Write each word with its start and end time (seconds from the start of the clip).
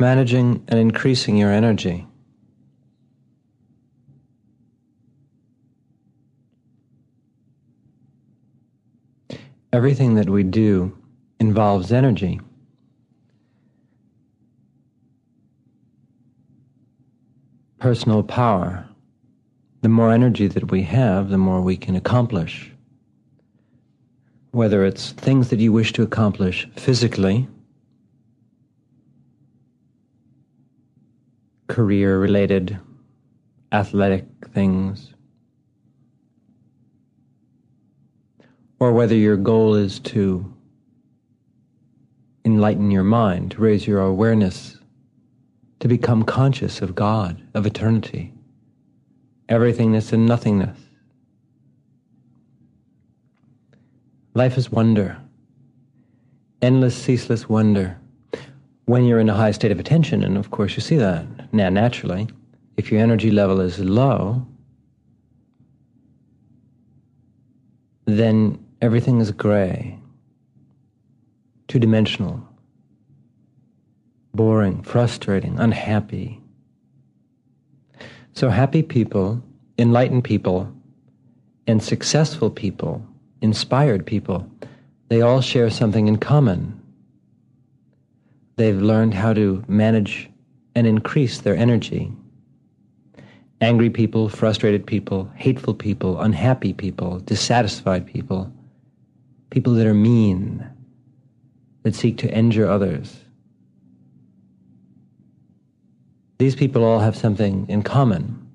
managing 0.00 0.64
and 0.68 0.80
increasing 0.80 1.36
your 1.36 1.52
energy. 1.52 2.06
Everything 9.72 10.14
that 10.14 10.28
we 10.28 10.42
do 10.42 10.96
involves 11.38 11.92
energy. 11.92 12.40
Personal 17.78 18.22
power. 18.22 18.86
The 19.82 19.88
more 19.88 20.12
energy 20.12 20.48
that 20.48 20.70
we 20.70 20.82
have, 20.82 21.30
the 21.30 21.38
more 21.38 21.60
we 21.60 21.76
can 21.76 21.94
accomplish. 21.94 22.72
Whether 24.50 24.84
it's 24.84 25.12
things 25.12 25.50
that 25.50 25.60
you 25.60 25.72
wish 25.72 25.92
to 25.92 26.02
accomplish 26.02 26.68
physically, 26.74 27.48
career 31.70 32.18
related, 32.18 32.78
athletic 33.70 34.26
things, 34.52 35.14
or 38.80 38.92
whether 38.92 39.14
your 39.14 39.36
goal 39.36 39.74
is 39.74 40.00
to 40.00 40.52
enlighten 42.44 42.90
your 42.90 43.04
mind, 43.04 43.52
to 43.52 43.60
raise 43.60 43.86
your 43.86 44.00
awareness, 44.00 44.78
to 45.78 45.86
become 45.86 46.24
conscious 46.24 46.82
of 46.82 46.96
God, 46.96 47.40
of 47.54 47.66
eternity, 47.66 48.34
everythingness 49.48 50.12
and 50.12 50.26
nothingness. 50.26 50.76
Life 54.34 54.58
is 54.58 54.72
wonder, 54.72 55.18
endless, 56.60 56.96
ceaseless 56.96 57.48
wonder. 57.48 57.96
When 58.90 59.04
you're 59.04 59.20
in 59.20 59.28
a 59.28 59.34
high 59.34 59.52
state 59.52 59.70
of 59.70 59.78
attention, 59.78 60.24
and 60.24 60.36
of 60.36 60.50
course 60.50 60.74
you 60.74 60.80
see 60.80 60.96
that 60.96 61.54
now 61.54 61.68
naturally, 61.68 62.26
if 62.76 62.90
your 62.90 63.00
energy 63.00 63.30
level 63.30 63.60
is 63.60 63.78
low, 63.78 64.44
then 68.06 68.58
everything 68.82 69.20
is 69.20 69.30
gray, 69.30 69.96
two 71.68 71.78
dimensional, 71.78 72.42
boring, 74.34 74.82
frustrating, 74.82 75.56
unhappy. 75.60 76.40
So, 78.32 78.48
happy 78.48 78.82
people, 78.82 79.40
enlightened 79.78 80.24
people, 80.24 80.68
and 81.68 81.80
successful 81.80 82.50
people, 82.50 83.06
inspired 83.40 84.04
people, 84.04 84.50
they 85.10 85.20
all 85.20 85.40
share 85.40 85.70
something 85.70 86.08
in 86.08 86.16
common. 86.16 86.79
They've 88.60 88.82
learned 88.82 89.14
how 89.14 89.32
to 89.32 89.64
manage 89.68 90.28
and 90.74 90.86
increase 90.86 91.40
their 91.40 91.56
energy. 91.56 92.12
Angry 93.62 93.88
people, 93.88 94.28
frustrated 94.28 94.86
people, 94.86 95.30
hateful 95.34 95.72
people, 95.72 96.20
unhappy 96.20 96.74
people, 96.74 97.20
dissatisfied 97.20 98.06
people, 98.06 98.52
people 99.48 99.72
that 99.72 99.86
are 99.86 99.94
mean, 99.94 100.68
that 101.84 101.94
seek 101.94 102.18
to 102.18 102.30
injure 102.30 102.68
others. 102.68 103.24
These 106.36 106.54
people 106.54 106.84
all 106.84 107.00
have 107.00 107.16
something 107.16 107.64
in 107.66 107.82
common 107.82 108.46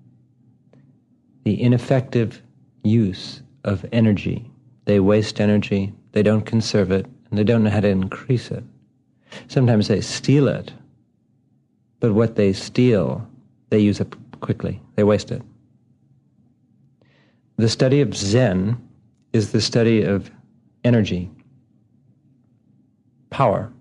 the 1.45 1.59
ineffective 1.59 2.43
use 2.83 3.41
of 3.63 3.83
energy. 3.91 4.51
They 4.85 4.99
waste 4.99 5.41
energy, 5.41 5.93
they 6.11 6.21
don't 6.21 6.45
conserve 6.45 6.91
it, 6.91 7.07
and 7.31 7.39
they 7.39 7.43
don't 7.43 7.63
know 7.63 7.71
how 7.71 7.79
to 7.79 7.87
increase 7.87 8.51
it. 8.51 8.63
Sometimes 9.47 9.87
they 9.87 10.01
steal 10.01 10.47
it, 10.47 10.71
but 11.99 12.13
what 12.13 12.35
they 12.35 12.53
steal, 12.53 13.27
they 13.69 13.79
use 13.79 14.01
up 14.01 14.15
quickly, 14.41 14.81
they 14.95 15.03
waste 15.03 15.31
it. 15.31 15.41
The 17.57 17.69
study 17.69 18.01
of 18.01 18.15
Zen 18.15 18.77
is 19.33 19.51
the 19.51 19.61
study 19.61 20.03
of 20.03 20.29
energy, 20.83 21.31
power, 23.29 23.71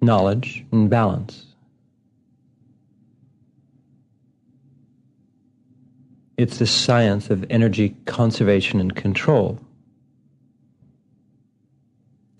knowledge, 0.00 0.64
and 0.72 0.88
balance. 0.88 1.46
It's 6.38 6.58
the 6.58 6.66
science 6.66 7.28
of 7.28 7.44
energy 7.50 7.94
conservation 8.06 8.80
and 8.80 8.96
control. 8.96 9.60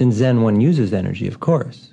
In 0.01 0.13
Zen, 0.13 0.41
one 0.41 0.63
uses 0.63 0.95
energy, 0.95 1.29
of 1.29 1.41
course. 1.41 1.93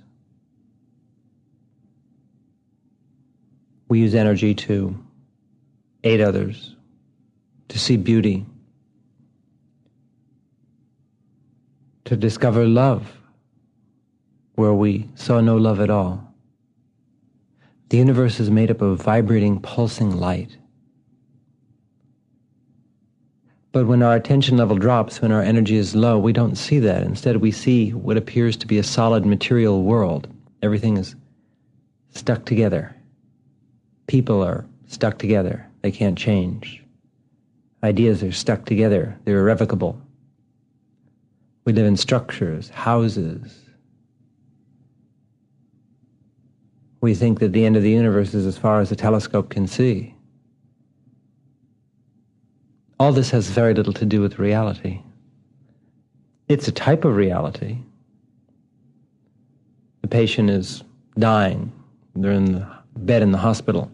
We 3.90 4.00
use 4.00 4.16
energy 4.16 4.56
to 4.56 4.97
aid 6.06 6.22
others, 6.22 6.78
to 7.67 7.78
see 7.78 7.97
beauty, 7.97 8.46
to 12.06 12.16
discover 12.16 12.66
love 12.66 13.17
where 14.56 14.73
we 14.73 15.09
saw 15.16 15.41
no 15.41 15.57
love 15.57 15.81
at 15.81 15.90
all. 15.90 16.34
The 17.90 17.97
universe 17.97 18.40
is 18.40 18.50
made 18.50 18.72
up 18.72 18.81
of 18.81 19.01
vibrating, 19.01 19.59
pulsing 19.59 20.16
light. 20.16 20.56
But 23.78 23.86
when 23.86 24.02
our 24.02 24.16
attention 24.16 24.58
level 24.58 24.76
drops, 24.76 25.22
when 25.22 25.32
our 25.32 25.44
energy 25.44 25.76
is 25.76 25.94
low, 25.94 26.18
we 26.18 26.34
don't 26.34 26.56
see 26.56 26.80
that. 26.80 27.04
Instead, 27.04 27.38
we 27.38 27.52
see 27.52 27.92
what 27.92 28.18
appears 28.18 28.58
to 28.58 28.66
be 28.66 28.80
a 28.80 28.84
solid 28.84 29.24
material 29.24 29.84
world. 29.84 30.28
Everything 30.64 30.98
is 30.98 31.16
stuck 32.10 32.44
together. 32.44 32.96
People 34.08 34.42
are 34.42 34.66
stuck 34.88 35.20
together. 35.20 35.64
They 35.84 35.92
can't 35.92 36.18
change. 36.18 36.84
Ideas 37.84 38.24
are 38.24 38.32
stuck 38.32 38.66
together. 38.66 39.16
They're 39.26 39.42
irrevocable. 39.42 40.02
We 41.64 41.74
live 41.74 41.86
in 41.86 41.98
structures, 41.98 42.70
houses. 42.70 43.59
We 47.02 47.14
think 47.14 47.42
that 47.42 47.54
the 47.54 47.64
end 47.64 47.78
of 47.78 47.84
the 47.84 47.92
universe 47.92 48.34
is 48.34 48.48
as 48.48 48.58
far 48.58 48.82
as 48.82 48.92
a 48.92 48.96
telescope 48.96 49.52
can 49.52 49.68
see. 49.68 50.16
All 53.00 53.12
this 53.12 53.30
has 53.31 53.47
very 53.50 53.74
little 53.74 53.94
to 53.94 54.06
do 54.06 54.22
with 54.22 54.40
reality. 54.40 55.02
It's 56.47 56.68
a 56.68 56.72
type 56.72 57.06
of 57.06 57.16
reality. 57.16 57.78
The 60.02 60.08
patient 60.08 60.50
is 60.50 60.84
dying, 61.19 61.72
they're 62.16 62.31
in 62.31 62.53
the 62.53 62.68
bed 62.96 63.22
in 63.22 63.31
the 63.31 63.38
hospital. 63.38 63.91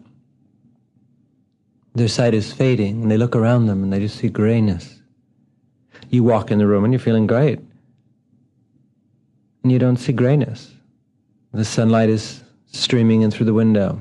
Their 1.94 2.08
sight 2.08 2.34
is 2.34 2.52
fading, 2.52 3.02
and 3.02 3.10
they 3.10 3.16
look 3.16 3.36
around 3.36 3.66
them 3.66 3.82
and 3.82 3.92
they 3.92 4.00
just 4.00 4.18
see 4.18 4.28
grayness. 4.28 5.00
You 6.10 6.24
walk 6.24 6.50
in 6.50 6.58
the 6.58 6.66
room 6.66 6.84
and 6.84 6.92
you're 6.92 7.00
feeling 7.00 7.26
great. 7.26 7.58
And 9.62 9.72
you 9.72 9.78
don't 9.78 9.96
see 9.96 10.12
grayness. 10.12 10.72
The 11.52 11.64
sunlight 11.64 12.08
is 12.08 12.42
streaming 12.66 13.22
in 13.22 13.30
through 13.30 13.46
the 13.46 13.54
window. 13.54 14.00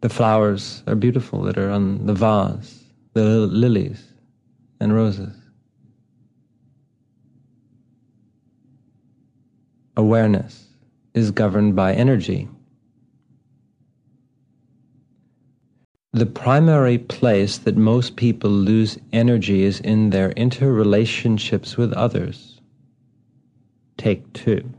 The 0.00 0.08
flowers 0.08 0.82
are 0.86 0.94
beautiful 0.94 1.42
that 1.42 1.58
are 1.58 1.70
on 1.70 2.06
the 2.06 2.14
vase, 2.14 2.83
the 3.14 3.46
lilies 3.46 4.02
and 4.80 4.94
roses. 4.94 5.34
Awareness 9.96 10.66
is 11.14 11.30
governed 11.30 11.76
by 11.76 11.94
energy. 11.94 12.48
The 16.12 16.26
primary 16.26 16.98
place 16.98 17.58
that 17.58 17.76
most 17.76 18.16
people 18.16 18.50
lose 18.50 18.98
energy 19.12 19.62
is 19.62 19.80
in 19.80 20.10
their 20.10 20.30
interrelationships 20.30 21.76
with 21.76 21.92
others. 21.92 22.60
Take 23.96 24.32
two. 24.32 24.72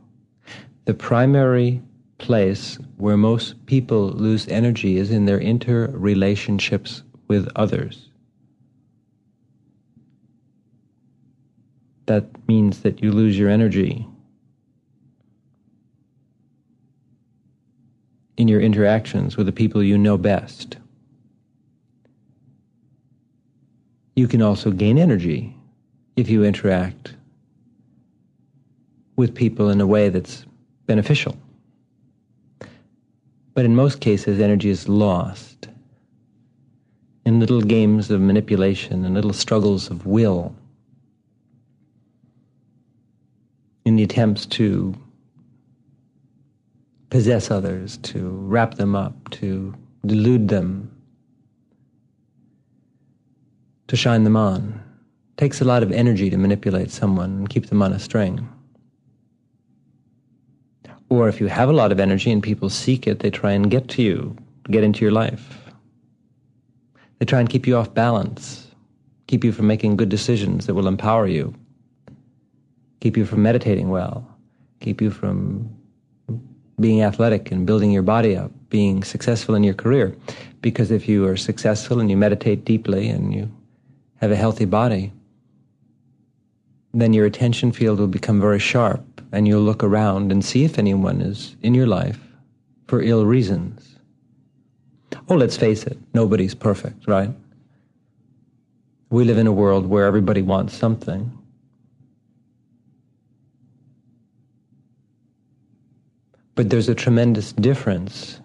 The 0.84 0.94
primary 0.94 1.82
place 2.18 2.78
where 2.98 3.18
most 3.18 3.66
people 3.66 4.10
lose 4.10 4.48
energy 4.50 4.98
is 4.98 5.10
in 5.10 5.26
their 5.26 5.40
interrelationships 5.40 7.02
with 7.28 7.50
others. 7.56 8.10
That 12.06 12.26
means 12.48 12.82
that 12.82 13.02
you 13.02 13.12
lose 13.12 13.38
your 13.38 13.50
energy 13.50 14.08
in 18.38 18.48
your 18.48 18.62
interactions 18.62 19.38
with 19.38 19.46
the 19.46 19.52
people 19.52 19.82
you 19.82 19.98
know 19.98 20.18
best. 20.18 20.78
You 24.16 24.28
can 24.28 24.42
also 24.42 24.72
gain 24.72 24.98
energy 24.98 25.56
if 26.16 26.30
you 26.30 26.44
interact 26.44 27.16
with 29.16 29.34
people 29.34 29.70
in 29.70 29.82
a 29.82 29.88
way 29.88 30.10
that's 30.10 30.46
beneficial. 30.86 31.38
But 33.54 33.66
in 33.66 33.76
most 33.76 34.02
cases, 34.02 34.40
energy 34.40 34.70
is 34.70 34.90
lost 34.90 35.70
in 37.26 37.40
little 37.40 37.62
games 37.62 38.12
of 38.12 38.22
manipulation 38.22 39.04
and 39.06 39.16
little 39.16 39.34
struggles 39.34 39.90
of 39.90 40.06
will, 40.06 40.54
in 43.86 43.96
the 43.96 44.04
attempts 44.04 44.46
to 44.48 44.96
possess 47.10 47.52
others, 47.52 47.98
to 47.98 48.30
wrap 48.30 48.76
them 48.76 48.96
up, 48.96 49.30
to 49.30 49.74
delude 50.06 50.48
them, 50.48 50.92
to 53.88 53.96
shine 53.96 54.24
them 54.24 54.36
on. 54.36 54.82
It 55.34 55.38
takes 55.38 55.62
a 55.62 55.66
lot 55.66 55.84
of 55.84 55.92
energy 55.92 56.30
to 56.30 56.38
manipulate 56.38 56.92
someone 56.92 57.30
and 57.32 57.50
keep 57.50 57.68
them 57.68 57.82
on 57.82 57.94
a 57.94 58.00
string. 58.00 58.50
Or 61.10 61.30
if 61.30 61.40
you 61.40 61.48
have 61.48 61.70
a 61.70 61.74
lot 61.74 61.92
of 61.92 62.00
energy 62.00 62.32
and 62.32 62.42
people 62.42 62.70
seek 62.70 63.06
it, 63.06 63.20
they 63.20 63.30
try 63.30 63.52
and 63.52 63.70
get 63.70 63.88
to 63.90 64.02
you, 64.02 64.36
get 64.72 64.84
into 64.84 65.02
your 65.02 65.12
life. 65.12 65.72
They 67.20 67.26
try 67.26 67.40
and 67.40 67.50
keep 67.50 67.68
you 67.68 67.78
off 67.78 67.94
balance, 67.94 68.68
keep 69.28 69.44
you 69.44 69.52
from 69.52 69.68
making 69.68 69.98
good 69.98 70.10
decisions 70.10 70.66
that 70.66 70.74
will 70.74 70.88
empower 70.88 71.28
you, 71.28 71.54
keep 73.00 73.18
you 73.18 73.26
from 73.26 73.44
meditating 73.44 73.90
well, 73.90 74.28
keep 74.80 75.02
you 75.02 75.12
from 75.12 75.70
being 76.80 77.04
athletic 77.04 77.52
and 77.52 77.66
building 77.66 77.92
your 77.92 78.04
body 78.04 78.36
up, 78.36 78.52
being 78.70 79.04
successful 79.04 79.56
in 79.56 79.64
your 79.64 79.74
career. 79.74 80.16
Because 80.62 80.92
if 80.92 81.08
you 81.08 81.26
are 81.28 81.38
successful 81.38 82.00
and 82.00 82.10
you 82.10 82.18
meditate 82.18 82.66
deeply 82.66 83.08
and 83.10 83.34
you 83.34 83.52
have 84.18 84.32
a 84.32 84.36
healthy 84.36 84.66
body, 84.66 85.14
then 86.94 87.14
your 87.14 87.26
attention 87.26 87.72
field 87.72 88.00
will 88.00 88.08
become 88.08 88.40
very 88.40 88.60
sharp 88.60 89.22
and 89.32 89.48
you'll 89.48 89.62
look 89.62 89.84
around 89.84 90.32
and 90.32 90.44
see 90.44 90.64
if 90.64 90.80
anyone 90.80 91.22
is 91.22 91.56
in 91.62 91.74
your 91.74 91.88
life 91.88 92.20
for 92.88 93.02
ill 93.02 93.26
reasons. 93.26 94.00
Oh, 95.28 95.36
let's 95.36 95.58
face 95.58 95.84
it, 95.84 95.98
nobody's 96.14 96.56
perfect, 96.56 97.08
right? 97.08 97.32
We 99.10 99.24
live 99.24 99.38
in 99.38 99.48
a 99.48 99.52
world 99.52 99.88
where 99.88 100.06
everybody 100.06 100.42
wants 100.42 100.74
something. 100.74 101.38
But 106.56 106.70
there's 106.70 106.90
a 106.90 106.96
tremendous 106.96 107.52
difference 107.54 108.40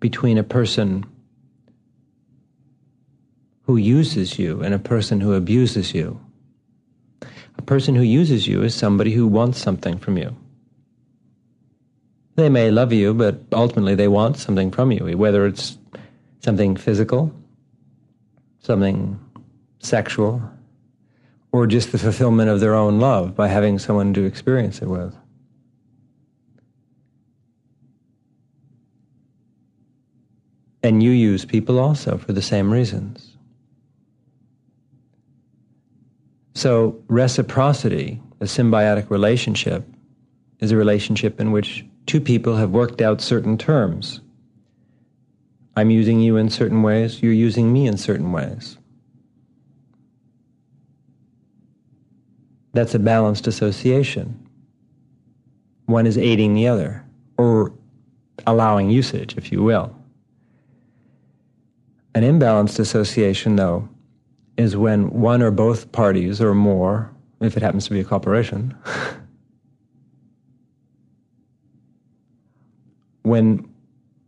between 0.00 0.38
a 0.38 0.42
person 0.42 1.04
who 3.64 3.76
uses 3.76 4.38
you 4.38 4.62
and 4.62 4.74
a 4.74 4.78
person 4.78 5.20
who 5.20 5.34
abuses 5.34 5.94
you. 5.94 6.20
A 7.58 7.62
person 7.62 7.94
who 7.94 8.02
uses 8.02 8.48
you 8.48 8.62
is 8.62 8.74
somebody 8.74 9.12
who 9.12 9.28
wants 9.28 9.58
something 9.58 9.98
from 9.98 10.16
you. 10.16 10.34
They 12.34 12.48
may 12.48 12.70
love 12.70 12.92
you, 12.92 13.12
but 13.12 13.40
ultimately 13.52 13.94
they 13.94 14.08
want 14.08 14.38
something 14.38 14.70
from 14.70 14.90
you, 14.90 15.16
whether 15.16 15.46
it's 15.46 15.78
something 16.40 16.76
physical, 16.76 17.32
something 18.60 19.20
sexual, 19.78 20.42
or 21.52 21.66
just 21.66 21.92
the 21.92 21.98
fulfillment 21.98 22.48
of 22.48 22.60
their 22.60 22.74
own 22.74 22.98
love 22.98 23.36
by 23.36 23.48
having 23.48 23.78
someone 23.78 24.14
to 24.14 24.24
experience 24.24 24.80
it 24.80 24.88
with. 24.88 25.14
And 30.82 31.02
you 31.02 31.10
use 31.10 31.44
people 31.44 31.78
also 31.78 32.18
for 32.18 32.32
the 32.32 32.42
same 32.42 32.72
reasons. 32.72 33.36
So, 36.54 37.02
reciprocity, 37.08 38.20
a 38.40 38.44
symbiotic 38.44 39.08
relationship, 39.08 39.86
is 40.58 40.70
a 40.70 40.76
relationship 40.76 41.40
in 41.40 41.50
which 41.50 41.84
two 42.06 42.20
people 42.20 42.56
have 42.56 42.70
worked 42.70 43.00
out 43.00 43.20
certain 43.20 43.56
terms. 43.56 44.20
I'm 45.76 45.90
using 45.90 46.20
you 46.20 46.36
in 46.36 46.50
certain 46.50 46.82
ways, 46.82 47.22
you're 47.22 47.32
using 47.32 47.72
me 47.72 47.86
in 47.86 47.96
certain 47.96 48.32
ways. 48.32 48.76
That's 52.74 52.94
a 52.94 52.98
balanced 52.98 53.46
association. 53.46 54.38
One 55.86 56.06
is 56.06 56.18
aiding 56.18 56.54
the 56.54 56.68
other, 56.68 57.04
or 57.38 57.72
allowing 58.46 58.90
usage, 58.90 59.36
if 59.36 59.52
you 59.52 59.62
will. 59.62 59.96
An 62.14 62.22
imbalanced 62.24 62.78
association, 62.78 63.56
though, 63.56 63.88
is 64.58 64.76
when 64.76 65.08
one 65.10 65.40
or 65.42 65.50
both 65.50 65.90
parties 65.92 66.42
or 66.42 66.54
more, 66.54 67.10
if 67.40 67.56
it 67.56 67.62
happens 67.62 67.86
to 67.86 67.90
be 67.90 68.00
a 68.00 68.04
corporation, 68.04 68.76
when 73.22 73.66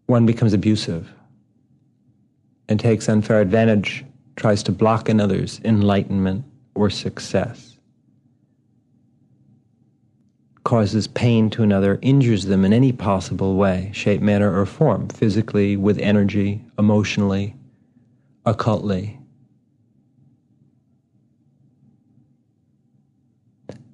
one 0.07 0.25
becomes 0.25 0.55
abusive 0.55 1.13
and 2.69 2.81
takes 2.81 3.09
unfair 3.09 3.41
advantage, 3.43 4.05
tries 4.37 4.63
to 4.63 4.73
block 4.73 5.09
another's 5.11 5.61
enlightenment 5.65 6.45
or 6.75 6.89
success, 6.89 7.77
causes 10.65 11.07
pain 11.07 11.51
to 11.51 11.63
another, 11.63 11.99
injures 12.01 12.47
them 12.47 12.65
in 12.65 12.73
any 12.73 12.93
possible 12.93 13.57
way, 13.57 13.91
shape, 13.93 14.23
manner, 14.23 14.59
or 14.59 14.65
form, 14.65 15.07
physically, 15.09 15.77
with 15.77 15.99
energy, 15.99 16.65
emotionally, 16.79 17.55
occultly. 18.47 19.19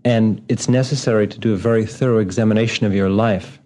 And 0.05 0.43
it's 0.49 0.69
necessary 0.69 1.29
to 1.29 1.39
do 1.39 1.53
a 1.53 1.57
very 1.57 1.85
thorough 1.85 2.19
examination 2.19 2.87
of 2.87 2.95
your 2.95 3.11
life 3.11 3.59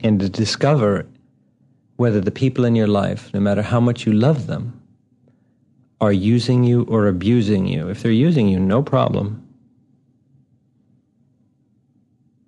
and 0.00 0.20
to 0.20 0.28
discover 0.28 1.06
whether 1.96 2.20
the 2.20 2.30
people 2.30 2.64
in 2.64 2.76
your 2.76 2.86
life, 2.86 3.32
no 3.32 3.40
matter 3.40 3.62
how 3.62 3.80
much 3.80 4.06
you 4.06 4.12
love 4.12 4.46
them, 4.46 4.80
are 6.00 6.12
using 6.12 6.62
you 6.62 6.82
or 6.84 7.08
abusing 7.08 7.66
you. 7.66 7.88
If 7.88 8.02
they're 8.02 8.12
using 8.12 8.48
you, 8.48 8.60
no 8.60 8.82
problem. 8.82 9.42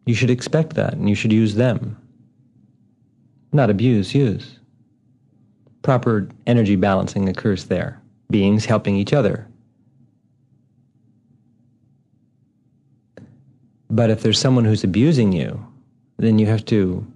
You 0.05 0.15
should 0.15 0.31
expect 0.31 0.75
that 0.75 0.93
and 0.93 1.09
you 1.09 1.15
should 1.15 1.33
use 1.33 1.55
them. 1.55 1.97
Not 3.53 3.71
abuse, 3.71 4.15
use 4.15 4.58
proper 5.89 6.29
energy 6.47 6.77
balancing 6.77 7.31
occurs 7.31 7.65
there. 7.65 7.99
Beings 8.31 8.67
helping 8.67 8.95
each 8.95 9.15
other. 9.15 9.49
But 13.89 14.11
if 14.11 14.21
there's 14.21 14.39
someone 14.39 14.67
who's 14.67 14.85
abusing 14.85 15.33
you, 15.33 15.67
then 16.19 16.39
you 16.39 16.45
have 16.45 16.63
to 16.67 17.11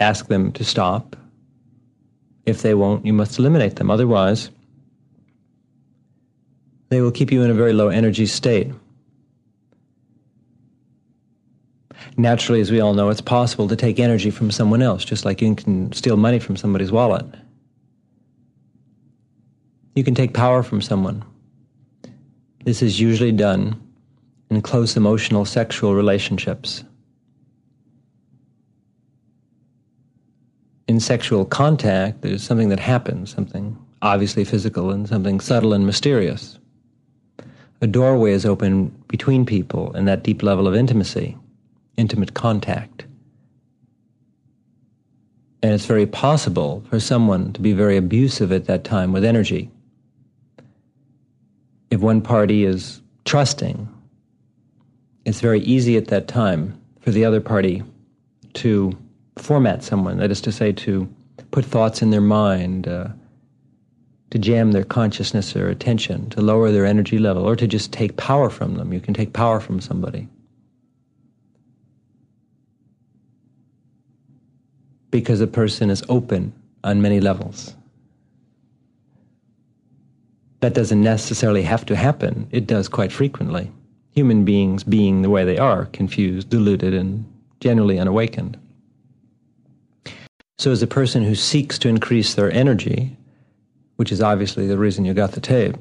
ask 0.00 0.28
them 0.28 0.50
to 0.52 0.64
stop. 0.64 1.14
If 2.46 2.62
they 2.62 2.72
won't, 2.72 3.04
you 3.04 3.12
must 3.12 3.38
eliminate 3.38 3.76
them. 3.76 3.90
Otherwise, 3.90 4.48
they 6.88 7.02
will 7.02 7.12
keep 7.12 7.30
you 7.30 7.42
in 7.42 7.50
a 7.50 7.54
very 7.62 7.74
low 7.74 7.88
energy 7.88 8.24
state. 8.24 8.72
Naturally, 12.16 12.62
as 12.62 12.70
we 12.70 12.80
all 12.80 12.94
know, 12.94 13.10
it's 13.10 13.20
possible 13.20 13.68
to 13.68 13.76
take 13.76 13.98
energy 13.98 14.30
from 14.30 14.50
someone 14.50 14.80
else, 14.80 15.04
just 15.04 15.26
like 15.26 15.42
you 15.42 15.54
can 15.54 15.92
steal 15.92 16.16
money 16.16 16.38
from 16.38 16.56
somebody's 16.56 16.90
wallet. 16.90 17.26
You 20.00 20.04
can 20.04 20.14
take 20.14 20.32
power 20.32 20.62
from 20.62 20.80
someone. 20.80 21.22
This 22.64 22.80
is 22.80 22.98
usually 22.98 23.32
done 23.32 23.78
in 24.48 24.62
close 24.62 24.96
emotional 24.96 25.44
sexual 25.44 25.94
relationships. 25.94 26.84
In 30.88 31.00
sexual 31.00 31.44
contact, 31.44 32.22
there's 32.22 32.42
something 32.42 32.70
that 32.70 32.80
happens, 32.80 33.30
something 33.30 33.76
obviously 34.00 34.42
physical 34.42 34.90
and 34.90 35.06
something 35.06 35.38
subtle 35.38 35.74
and 35.74 35.84
mysterious. 35.84 36.58
A 37.82 37.86
doorway 37.86 38.32
is 38.32 38.46
open 38.46 38.88
between 39.06 39.44
people 39.44 39.94
in 39.94 40.06
that 40.06 40.22
deep 40.22 40.42
level 40.42 40.66
of 40.66 40.74
intimacy, 40.74 41.36
intimate 41.98 42.32
contact. 42.32 43.04
And 45.62 45.74
it's 45.74 45.84
very 45.84 46.06
possible 46.06 46.82
for 46.88 46.98
someone 46.98 47.52
to 47.52 47.60
be 47.60 47.74
very 47.74 47.98
abusive 47.98 48.50
at 48.50 48.64
that 48.64 48.82
time 48.82 49.12
with 49.12 49.26
energy 49.26 49.70
if 51.90 52.00
one 52.00 52.20
party 52.20 52.64
is 52.64 53.00
trusting, 53.24 53.88
it's 55.24 55.40
very 55.40 55.60
easy 55.60 55.96
at 55.96 56.08
that 56.08 56.28
time 56.28 56.80
for 57.00 57.10
the 57.10 57.24
other 57.24 57.40
party 57.40 57.82
to 58.54 58.96
format 59.36 59.82
someone, 59.82 60.18
that 60.18 60.30
is 60.30 60.40
to 60.40 60.52
say, 60.52 60.72
to 60.72 61.08
put 61.50 61.64
thoughts 61.64 62.02
in 62.02 62.10
their 62.10 62.20
mind, 62.20 62.86
uh, 62.88 63.08
to 64.30 64.38
jam 64.38 64.72
their 64.72 64.84
consciousness 64.84 65.56
or 65.56 65.68
attention, 65.68 66.30
to 66.30 66.40
lower 66.40 66.70
their 66.70 66.86
energy 66.86 67.18
level, 67.18 67.44
or 67.44 67.56
to 67.56 67.66
just 67.66 67.92
take 67.92 68.16
power 68.16 68.48
from 68.48 68.76
them. 68.76 68.92
You 68.92 69.00
can 69.00 69.14
take 69.14 69.32
power 69.32 69.60
from 69.60 69.80
somebody. 69.80 70.28
Because 75.10 75.40
a 75.40 75.48
person 75.48 75.90
is 75.90 76.04
open 76.08 76.52
on 76.84 77.02
many 77.02 77.20
levels. 77.20 77.74
That 80.60 80.74
doesn't 80.74 81.02
necessarily 81.02 81.62
have 81.62 81.86
to 81.86 81.96
happen. 81.96 82.48
It 82.50 82.66
does 82.66 82.88
quite 82.88 83.12
frequently. 83.12 83.70
Human 84.12 84.44
beings 84.44 84.84
being 84.84 85.22
the 85.22 85.30
way 85.30 85.44
they 85.44 85.58
are, 85.58 85.86
confused, 85.86 86.50
deluded, 86.50 86.94
and 86.94 87.24
generally 87.60 87.98
unawakened. 87.98 88.58
So, 90.58 90.70
as 90.70 90.82
a 90.82 90.86
person 90.86 91.22
who 91.22 91.34
seeks 91.34 91.78
to 91.78 91.88
increase 91.88 92.34
their 92.34 92.52
energy, 92.52 93.16
which 93.96 94.12
is 94.12 94.20
obviously 94.20 94.66
the 94.66 94.76
reason 94.76 95.06
you 95.06 95.14
got 95.14 95.32
the 95.32 95.40
tape, 95.40 95.76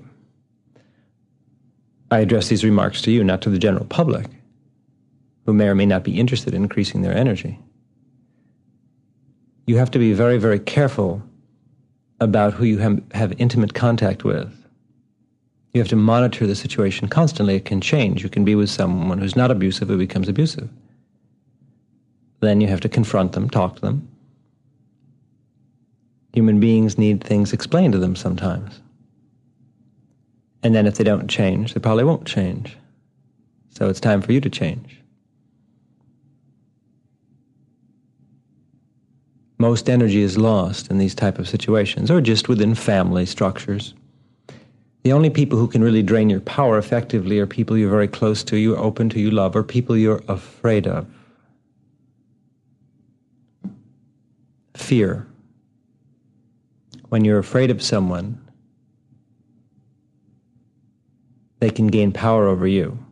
I 2.12 2.20
address 2.20 2.48
these 2.48 2.64
remarks 2.64 3.02
to 3.04 3.12
you, 3.12 3.24
not 3.24 3.42
to 3.42 3.50
the 3.50 3.60
general 3.60 3.86
public, 3.86 4.28
who 5.46 5.54
may 5.54 5.68
or 5.68 5.76
may 5.76 5.86
not 5.86 6.04
be 6.04 6.20
interested 6.20 6.54
in 6.54 6.64
increasing 6.64 7.02
their 7.02 7.16
energy. 7.16 7.60
you 9.68 9.78
have 9.78 9.92
to 9.92 10.00
be 10.00 10.14
very, 10.14 10.40
very 10.40 10.60
careful 10.60 11.22
about 12.20 12.54
who 12.54 12.66
you 12.66 12.80
have, 12.80 13.00
have 13.12 13.34
intimate 13.38 13.74
contact 13.76 14.24
with. 14.24 14.59
You 15.74 15.82
have 15.82 15.90
to 15.90 15.96
monitor 15.96 16.48
the 16.48 16.56
situation 16.56 17.08
constantly. 17.08 17.56
It 17.56 17.66
can 17.66 17.80
change. 17.80 18.24
You 18.24 18.30
can 18.30 18.44
be 18.44 18.56
with 18.56 18.70
someone 18.70 19.20
who's 19.20 19.36
not 19.36 19.52
abusive 19.52 19.88
who 19.88 19.98
becomes 19.98 20.28
abusive. 20.28 20.70
Then 22.40 22.62
you 22.62 22.68
have 22.68 22.82
to 22.82 22.90
confront 22.90 23.34
them, 23.34 23.50
talk 23.50 23.76
to 23.76 23.82
them. 23.82 24.08
Human 26.34 26.60
beings 26.60 26.98
need 26.98 27.24
things 27.24 27.54
explained 27.54 27.94
to 27.94 28.00
them 28.00 28.16
sometimes. 28.16 28.82
And 30.64 30.74
then 30.74 30.88
if 30.88 30.96
they 30.96 31.04
don't 31.04 31.28
change, 31.28 31.74
they 31.74 31.80
probably 31.80 32.04
won't 32.04 32.26
change. 32.26 32.78
So 33.70 33.90
it's 33.90 34.00
time 34.00 34.22
for 34.22 34.32
you 34.32 34.42
to 34.42 34.50
change. 34.50 35.00
Most 39.58 39.90
energy 39.90 40.22
is 40.22 40.38
lost 40.38 40.90
in 40.90 40.98
these 40.98 41.16
type 41.16 41.38
of 41.38 41.50
situations 41.50 42.10
or 42.10 42.22
just 42.22 42.48
within 42.48 42.76
family 42.76 43.26
structures. 43.26 43.94
The 45.10 45.16
only 45.16 45.32
people 45.32 45.58
who 45.58 45.68
can 45.68 45.84
really 45.84 46.04
drain 46.04 46.30
your 46.30 46.40
power 46.42 46.78
effectively 46.78 47.40
are 47.40 47.48
people 47.48 47.76
you're 47.76 47.90
very 47.90 48.08
close 48.08 48.44
to, 48.44 48.58
you're 48.58 48.78
open 48.78 49.10
to, 49.10 49.20
you 49.20 49.32
love, 49.32 49.56
or 49.56 49.64
people 49.64 49.98
you're 49.98 50.22
afraid 50.28 50.86
of. 50.86 51.08
Fear. 54.76 55.26
When 57.08 57.26
you're 57.26 57.40
afraid 57.40 57.72
of 57.72 57.82
someone, 57.82 58.40
they 61.58 61.72
can 61.72 61.88
gain 61.88 62.12
power 62.12 62.48
over 62.48 62.68
you, 62.68 63.04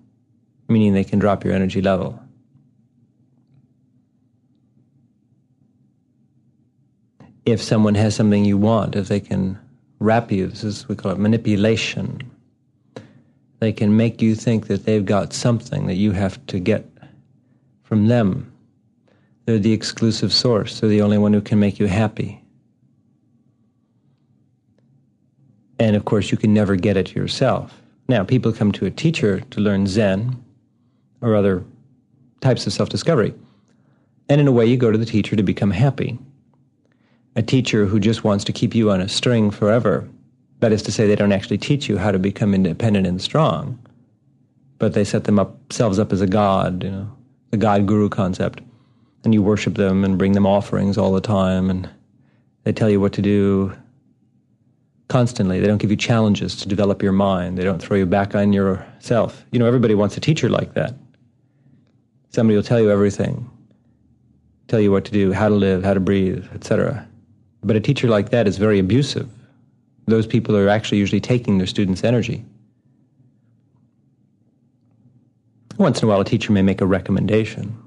meaning 0.69 0.93
they 0.93 1.03
can 1.03 1.17
drop 1.17 1.43
your 1.43 1.55
energy 1.55 1.81
level. 1.81 2.21
If 7.43 7.59
someone 7.59 7.95
has 7.95 8.13
something 8.13 8.45
you 8.45 8.59
want, 8.59 8.95
if 8.95 9.07
they 9.07 9.19
can 9.19 9.57
wrap 9.99 10.31
you, 10.31 10.47
this 10.47 10.63
is, 10.63 10.87
we 10.87 10.95
call 10.95 11.11
it 11.11 11.19
manipulation. 11.19 12.19
They 13.59 13.71
can 13.71 13.97
make 13.97 14.21
you 14.21 14.35
think 14.35 14.67
that 14.67 14.85
they've 14.85 15.05
got 15.05 15.33
something 15.33 15.87
that 15.87 15.95
you 15.95 16.11
have 16.11 16.43
to 16.47 16.59
get 16.59 16.85
from 17.83 18.07
them. 18.07 18.51
They're 19.45 19.57
the 19.57 19.73
exclusive 19.73 20.33
source, 20.33 20.79
they're 20.79 20.89
the 20.89 21.01
only 21.01 21.17
one 21.17 21.33
who 21.33 21.41
can 21.41 21.59
make 21.59 21.79
you 21.79 21.87
happy. 21.87 22.43
And 25.79 25.95
of 25.95 26.05
course, 26.05 26.31
you 26.31 26.37
can 26.37 26.53
never 26.53 26.75
get 26.75 26.97
it 26.97 27.15
yourself. 27.15 27.81
Now, 28.07 28.23
people 28.23 28.51
come 28.51 28.71
to 28.73 28.85
a 28.85 28.91
teacher 28.91 29.41
to 29.41 29.61
learn 29.61 29.85
Zen 29.85 30.43
or 31.21 31.35
other 31.35 31.63
types 32.41 32.65
of 32.67 32.73
self 32.73 32.89
discovery. 32.89 33.33
And 34.29 34.41
in 34.41 34.47
a 34.47 34.51
way, 34.51 34.65
you 34.65 34.77
go 34.77 34.91
to 34.91 34.97
the 34.97 35.05
teacher 35.05 35.35
to 35.35 35.43
become 35.43 35.71
happy. 35.71 36.17
A 37.37 37.43
teacher 37.43 37.85
who 37.85 37.99
just 37.99 38.23
wants 38.23 38.43
to 38.45 38.51
keep 38.51 38.73
you 38.73 38.89
on 38.89 38.99
a 38.99 39.07
string 39.07 39.51
forever, 39.51 40.09
that 40.59 40.71
is 40.71 40.81
to 40.81 40.91
say, 40.91 41.05
they 41.05 41.15
don't 41.15 41.31
actually 41.31 41.59
teach 41.59 41.87
you 41.87 41.99
how 41.99 42.11
to 42.11 42.17
become 42.17 42.55
independent 42.55 43.05
and 43.05 43.21
strong, 43.21 43.77
but 44.79 44.93
they 44.93 45.03
set 45.03 45.25
themselves 45.25 45.99
up 45.99 46.11
as 46.11 46.19
a 46.19 46.25
god, 46.25 46.83
you 46.83 46.89
know, 46.89 47.11
the 47.51 47.57
god 47.57 47.85
guru 47.85 48.09
concept. 48.09 48.61
And 49.23 49.35
you 49.35 49.43
worship 49.43 49.75
them 49.75 50.03
and 50.03 50.17
bring 50.17 50.31
them 50.31 50.47
offerings 50.47 50.97
all 50.97 51.13
the 51.13 51.21
time, 51.21 51.69
and 51.69 51.87
they 52.63 52.73
tell 52.73 52.89
you 52.89 52.99
what 52.99 53.13
to 53.13 53.21
do, 53.21 53.71
constantly. 55.07 55.59
They 55.59 55.67
don't 55.67 55.77
give 55.77 55.91
you 55.91 55.97
challenges 55.97 56.55
to 56.55 56.67
develop 56.67 57.03
your 57.03 57.11
mind. 57.11 57.59
They 57.59 57.63
don't 57.63 57.79
throw 57.79 57.97
you 57.97 58.07
back 58.07 58.33
on 58.33 58.51
yourself. 58.51 59.45
You 59.51 59.59
know, 59.59 59.67
everybody 59.67 59.93
wants 59.93 60.17
a 60.17 60.21
teacher 60.21 60.49
like 60.49 60.73
that. 60.73 60.95
Somebody 62.29 62.55
will 62.55 62.63
tell 62.63 62.79
you 62.79 62.89
everything, 62.89 63.47
tell 64.67 64.79
you 64.79 64.91
what 64.91 65.05
to 65.05 65.11
do, 65.11 65.33
how 65.33 65.49
to 65.49 65.55
live, 65.55 65.83
how 65.83 65.93
to 65.93 65.99
breathe, 65.99 66.47
etc. 66.55 67.07
But 67.63 67.75
a 67.75 67.79
teacher 67.79 68.07
like 68.07 68.29
that 68.29 68.47
is 68.47 68.57
very 68.57 68.79
abusive. 68.79 69.29
Those 70.05 70.27
people 70.27 70.55
are 70.55 70.69
actually 70.69 70.99
usually 70.99 71.19
taking 71.19 71.57
their 71.57 71.67
students' 71.67 72.03
energy. 72.03 72.45
Once 75.77 76.01
in 76.01 76.07
a 76.07 76.09
while, 76.09 76.21
a 76.21 76.25
teacher 76.25 76.51
may 76.51 76.61
make 76.61 76.81
a 76.81 76.85
recommendation, 76.85 77.77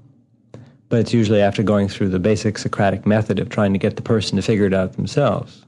but 0.88 1.00
it's 1.00 1.12
usually 1.12 1.40
after 1.40 1.62
going 1.62 1.88
through 1.88 2.08
the 2.08 2.18
basic 2.20 2.56
Socratic 2.56 3.04
method 3.04 3.40
of 3.40 3.48
trying 3.48 3.72
to 3.72 3.78
get 3.78 3.96
the 3.96 4.02
person 4.02 4.36
to 4.36 4.42
figure 4.42 4.66
it 4.66 4.74
out 4.74 4.92
themselves. 4.92 5.64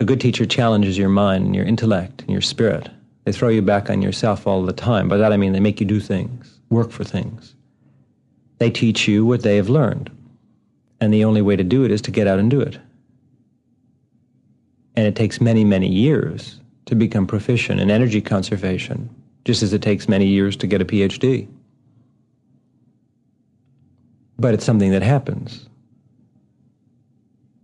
A 0.00 0.04
good 0.04 0.20
teacher 0.20 0.44
challenges 0.44 0.98
your 0.98 1.08
mind 1.08 1.46
and 1.46 1.54
your 1.54 1.64
intellect 1.64 2.22
and 2.22 2.30
your 2.30 2.40
spirit. 2.40 2.90
They 3.24 3.32
throw 3.32 3.48
you 3.48 3.62
back 3.62 3.88
on 3.88 4.02
yourself 4.02 4.46
all 4.46 4.64
the 4.64 4.72
time. 4.72 5.08
By 5.08 5.16
that 5.16 5.32
I 5.32 5.36
mean 5.36 5.52
they 5.52 5.60
make 5.60 5.80
you 5.80 5.86
do 5.86 6.00
things, 6.00 6.58
work 6.70 6.90
for 6.90 7.04
things. 7.04 7.54
They 8.58 8.70
teach 8.70 9.06
you 9.06 9.24
what 9.24 9.42
they 9.42 9.56
have 9.56 9.68
learned. 9.68 10.10
And 11.02 11.12
the 11.12 11.24
only 11.24 11.42
way 11.42 11.56
to 11.56 11.64
do 11.64 11.82
it 11.82 11.90
is 11.90 12.00
to 12.02 12.12
get 12.12 12.28
out 12.28 12.38
and 12.38 12.48
do 12.48 12.60
it. 12.60 12.78
And 14.94 15.04
it 15.04 15.16
takes 15.16 15.40
many, 15.40 15.64
many 15.64 15.88
years 15.88 16.60
to 16.86 16.94
become 16.94 17.26
proficient 17.26 17.80
in 17.80 17.90
energy 17.90 18.20
conservation, 18.20 19.10
just 19.44 19.64
as 19.64 19.72
it 19.72 19.82
takes 19.82 20.08
many 20.08 20.26
years 20.26 20.54
to 20.58 20.68
get 20.68 20.80
a 20.80 20.84
PhD. 20.84 21.48
But 24.38 24.54
it's 24.54 24.64
something 24.64 24.92
that 24.92 25.02
happens 25.02 25.68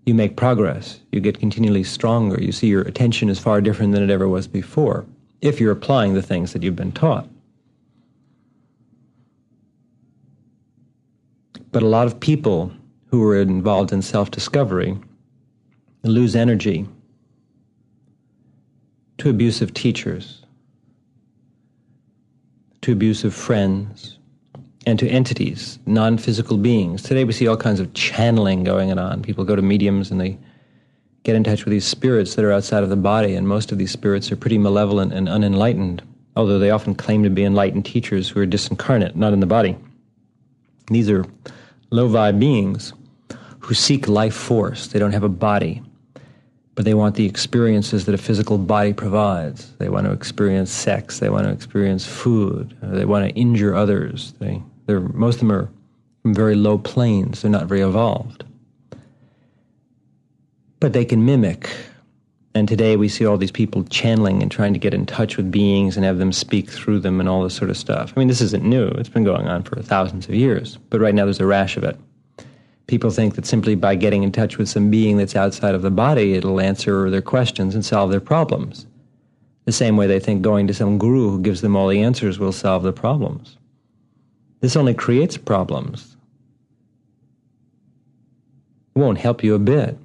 you 0.05 0.15
make 0.15 0.37
progress. 0.37 1.01
You 1.13 1.21
get 1.21 1.39
continually 1.39 1.85
stronger. 1.85 2.43
You 2.43 2.51
see 2.51 2.67
your 2.67 2.83
attention 2.83 3.29
is 3.29 3.39
far 3.39 3.61
different 3.61 3.93
than 3.93 4.03
it 4.03 4.11
ever 4.11 4.27
was 4.27 4.49
before 4.49 5.07
if 5.43 5.61
you're 5.61 5.71
applying 5.71 6.15
the 6.15 6.23
things 6.23 6.55
that 6.55 6.65
you've 6.65 6.75
been 6.75 6.91
taught. 6.91 7.29
But 11.71 11.85
a 11.85 11.87
lot 11.87 12.07
of 12.07 12.19
people 12.19 12.73
who 13.11 13.27
are 13.29 13.37
involved 13.37 13.93
in 13.93 14.03
self 14.03 14.31
discovery 14.31 14.99
lose 16.05 16.37
energy 16.37 16.87
to 19.19 19.29
abusive 19.29 19.75
teachers, 19.75 20.43
to 22.83 22.93
abusive 22.93 23.35
friends, 23.35 24.19
and 24.87 24.99
to 24.99 25.09
entities, 25.09 25.79
non 25.87 26.17
physical 26.19 26.57
beings. 26.57 27.03
Today 27.03 27.25
we 27.25 27.33
see 27.33 27.47
all 27.47 27.57
kinds 27.57 27.81
of 27.81 27.93
channeling 27.95 28.65
going 28.65 28.97
on. 28.97 29.23
People 29.23 29.45
go 29.45 29.57
to 29.57 29.63
mediums 29.63 30.11
and 30.11 30.21
they 30.21 30.39
get 31.25 31.35
in 31.35 31.45
touch 31.45 31.65
with 31.65 31.73
these 31.73 31.85
spirits 31.85 32.37
that 32.37 32.45
are 32.45 32.53
outside 32.53 32.83
of 32.83 32.89
the 32.89 32.97
body, 32.97 33.35
and 33.35 33.47
most 33.47 33.73
of 33.73 33.79
these 33.79 33.91
spirits 33.91 34.31
are 34.31 34.37
pretty 34.37 34.57
malevolent 34.57 35.13
and 35.13 35.29
unenlightened, 35.29 36.03
although 36.37 36.59
they 36.59 36.71
often 36.71 36.95
claim 36.95 37.23
to 37.23 37.31
be 37.31 37.45
enlightened 37.45 37.85
teachers 37.85 38.29
who 38.29 38.41
are 38.41 38.47
disincarnate, 38.47 39.17
not 39.17 39.33
in 39.33 39.41
the 39.41 39.47
body. 39.47 39.77
These 40.91 41.11
are 41.11 41.27
low 41.91 42.09
vibe 42.09 42.39
beings 42.39 42.93
who 43.61 43.75
seek 43.75 44.09
life 44.09 44.35
force. 44.35 44.89
They 44.89 44.99
don't 44.99 45.13
have 45.13 45.25
a 45.25 45.29
body, 45.29 45.83
but 46.75 46.85
they 46.85 46.95
want 46.95 47.17
the 47.17 47.27
experiences 47.27 48.07
that 48.07 48.15
a 48.15 48.19
physical 48.19 48.59
body 48.59 48.93
provides. 48.93 49.73
They 49.79 49.89
want 49.89 50.07
to 50.07 50.13
experience 50.13 50.71
sex, 50.71 51.19
they 51.19 51.29
want 51.29 51.47
to 51.47 51.53
experience 51.53 52.07
food, 52.07 52.77
they 52.83 53.05
want 53.05 53.29
to 53.29 53.35
injure 53.35 53.75
others. 53.75 54.35
They 54.39 54.63
they're, 54.87 55.01
most 55.01 55.35
of 55.35 55.41
them 55.41 55.53
are 55.53 55.69
from 56.23 56.35
very 56.35 56.55
low 56.55 56.79
planes, 56.79 57.43
they're 57.43 57.51
not 57.51 57.67
very 57.67 57.83
evolved. 57.83 58.45
But 60.81 60.93
they 60.93 61.05
can 61.05 61.25
mimic. 61.25 61.69
And 62.59 62.67
today 62.67 62.97
we 62.97 63.09
see 63.09 63.25
all 63.25 63.37
these 63.37 63.53
people 63.53 63.85
channeling 63.85 64.43
and 64.43 64.51
trying 64.51 64.73
to 64.73 64.81
get 64.81 64.93
in 64.93 65.07
touch 65.07 65.37
with 65.37 65.49
beings 65.49 65.95
and 65.95 66.05
have 66.05 66.19
them 66.19 66.33
speak 66.33 66.69
through 66.69 66.99
them 66.99 67.21
and 67.21 67.29
all 67.29 67.45
this 67.45 67.55
sort 67.55 67.71
of 67.71 67.77
stuff. 67.77 68.13
I 68.17 68.19
mean, 68.19 68.27
this 68.27 68.41
isn't 68.41 68.65
new, 68.65 68.89
it's 68.89 69.09
been 69.09 69.23
going 69.23 69.47
on 69.47 69.63
for 69.63 69.81
thousands 69.81 70.27
of 70.27 70.35
years. 70.35 70.77
But 70.91 71.01
right 71.01 71.15
now 71.15 71.25
there's 71.25 71.39
a 71.39 71.47
rash 71.47 71.77
of 71.77 71.85
it. 71.85 71.97
People 72.89 73.11
think 73.11 73.37
that 73.37 73.47
simply 73.47 73.77
by 73.77 73.95
getting 73.95 74.25
in 74.25 74.33
touch 74.33 74.59
with 74.59 74.69
some 74.69 74.91
being 74.91 75.19
that's 75.19 75.37
outside 75.37 75.77
of 75.77 75.83
the 75.83 75.91
body, 75.93 76.35
it'll 76.35 76.61
answer 76.61 77.09
their 77.11 77.23
questions 77.23 77.77
and 77.77 77.85
solve 77.85 78.11
their 78.11 78.19
problems. 78.19 78.87
The 79.67 79.71
same 79.71 79.97
way 79.97 80.09
they 80.09 80.19
think 80.19 80.43
going 80.43 80.67
to 80.67 80.75
some 80.75 80.99
guru 80.99 81.31
who 81.31 81.41
gives 81.41 81.61
them 81.61 81.77
all 81.77 81.87
the 81.87 82.03
answers 82.03 82.41
will 82.41 82.51
solve 82.51 82.83
their 82.83 82.91
problems. 82.91 83.57
This 84.63 84.75
only 84.75 84.95
creates 84.95 85.37
problems. 85.37 86.17
It 88.97 88.99
won't 88.99 89.19
help 89.19 89.45
you 89.45 89.55
a 89.55 89.61
bit. 89.61 89.97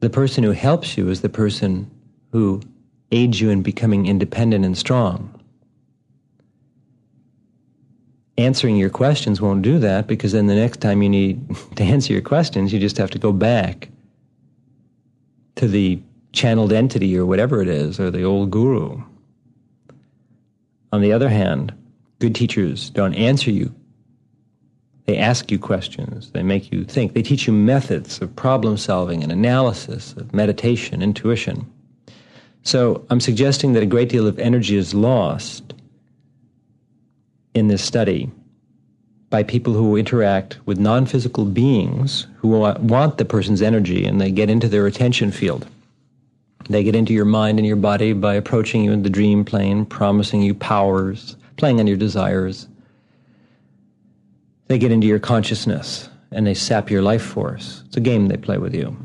The 0.00 0.10
person 0.10 0.44
who 0.44 0.50
helps 0.50 0.96
you 0.96 1.08
is 1.08 1.22
the 1.22 1.28
person 1.28 1.90
who 2.32 2.60
aids 3.12 3.40
you 3.40 3.50
in 3.50 3.62
becoming 3.62 4.06
independent 4.06 4.64
and 4.64 4.76
strong. 4.76 5.32
Answering 8.38 8.76
your 8.76 8.90
questions 8.90 9.40
won't 9.40 9.62
do 9.62 9.78
that 9.78 10.06
because 10.06 10.32
then 10.32 10.46
the 10.46 10.54
next 10.54 10.80
time 10.80 11.02
you 11.02 11.08
need 11.08 11.56
to 11.76 11.82
answer 11.82 12.12
your 12.12 12.22
questions, 12.22 12.72
you 12.72 12.78
just 12.78 12.98
have 12.98 13.10
to 13.10 13.18
go 13.18 13.32
back 13.32 13.88
to 15.54 15.66
the 15.66 16.02
channeled 16.32 16.72
entity 16.72 17.16
or 17.16 17.24
whatever 17.24 17.62
it 17.62 17.68
is, 17.68 17.98
or 17.98 18.10
the 18.10 18.22
old 18.22 18.50
guru. 18.50 19.02
On 20.92 21.00
the 21.00 21.12
other 21.12 21.30
hand, 21.30 21.72
good 22.18 22.34
teachers 22.34 22.90
don't 22.90 23.14
answer 23.14 23.50
you. 23.50 23.74
They 25.06 25.18
ask 25.18 25.50
you 25.52 25.58
questions. 25.58 26.30
They 26.32 26.42
make 26.42 26.72
you 26.72 26.84
think. 26.84 27.14
They 27.14 27.22
teach 27.22 27.46
you 27.46 27.52
methods 27.52 28.20
of 28.20 28.34
problem 28.34 28.76
solving 28.76 29.22
and 29.22 29.30
analysis, 29.30 30.12
of 30.14 30.34
meditation, 30.34 31.00
intuition. 31.00 31.70
So 32.64 33.06
I'm 33.10 33.20
suggesting 33.20 33.72
that 33.74 33.84
a 33.84 33.86
great 33.86 34.08
deal 34.08 34.26
of 34.26 34.38
energy 34.40 34.76
is 34.76 34.92
lost 34.92 35.74
in 37.54 37.68
this 37.68 37.84
study 37.84 38.30
by 39.30 39.44
people 39.44 39.72
who 39.72 39.96
interact 39.96 40.58
with 40.66 40.78
non 40.78 41.06
physical 41.06 41.44
beings 41.44 42.26
who 42.38 42.48
want 42.48 43.18
the 43.18 43.24
person's 43.24 43.62
energy 43.62 44.04
and 44.04 44.20
they 44.20 44.32
get 44.32 44.50
into 44.50 44.68
their 44.68 44.86
attention 44.86 45.30
field. 45.30 45.68
They 46.68 46.82
get 46.82 46.96
into 46.96 47.12
your 47.12 47.24
mind 47.24 47.58
and 47.58 47.66
your 47.66 47.76
body 47.76 48.12
by 48.12 48.34
approaching 48.34 48.82
you 48.82 48.90
in 48.90 49.04
the 49.04 49.10
dream 49.10 49.44
plane, 49.44 49.86
promising 49.86 50.42
you 50.42 50.54
powers, 50.54 51.36
playing 51.56 51.78
on 51.78 51.86
your 51.86 51.96
desires. 51.96 52.66
They 54.68 54.78
get 54.78 54.92
into 54.92 55.06
your 55.06 55.18
consciousness 55.18 56.08
and 56.32 56.46
they 56.46 56.54
sap 56.54 56.90
your 56.90 57.02
life 57.02 57.22
force. 57.22 57.82
It's 57.86 57.96
a 57.96 58.00
game 58.00 58.28
they 58.28 58.36
play 58.36 58.58
with 58.58 58.74
you. 58.74 58.96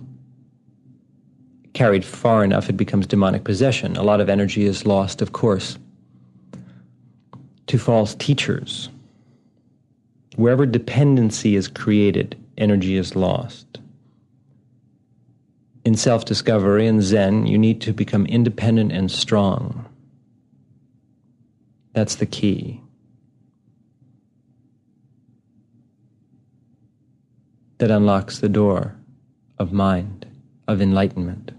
Carried 1.74 2.03
far 2.03 2.44
enough, 2.44 2.70
it 2.70 2.77
becomes 2.77 3.08
demonic 3.08 3.44
possession. 3.44 3.96
A 3.96 4.03
lot 4.03 4.20
of 4.20 4.30
energy 4.30 4.65
is 4.65 4.86
lost, 4.86 5.22
of 5.22 5.32
course, 5.32 5.77
to 7.68 7.77
false 7.77 8.15
teachers. 8.15 8.89
Wherever 10.36 10.65
dependency 10.65 11.56
is 11.56 11.68
created, 11.68 12.38
energy 12.58 12.98
is 12.98 13.15
lost. 13.15 13.80
In 15.86 15.96
self 15.96 16.25
discovery 16.25 16.88
and 16.88 17.01
Zen, 17.01 17.48
you 17.48 17.58
need 17.58 17.82
to 17.82 17.94
become 17.94 18.25
independent 18.25 18.91
and 18.91 19.10
strong. 19.10 19.86
That's 21.94 22.15
the 22.15 22.25
key. 22.25 22.82
That 27.82 27.90
unlocks 27.90 28.38
the 28.38 28.48
door 28.48 28.96
of 29.58 29.74
mind, 29.74 30.28
of 30.68 30.84
enlightenment. 30.84 31.52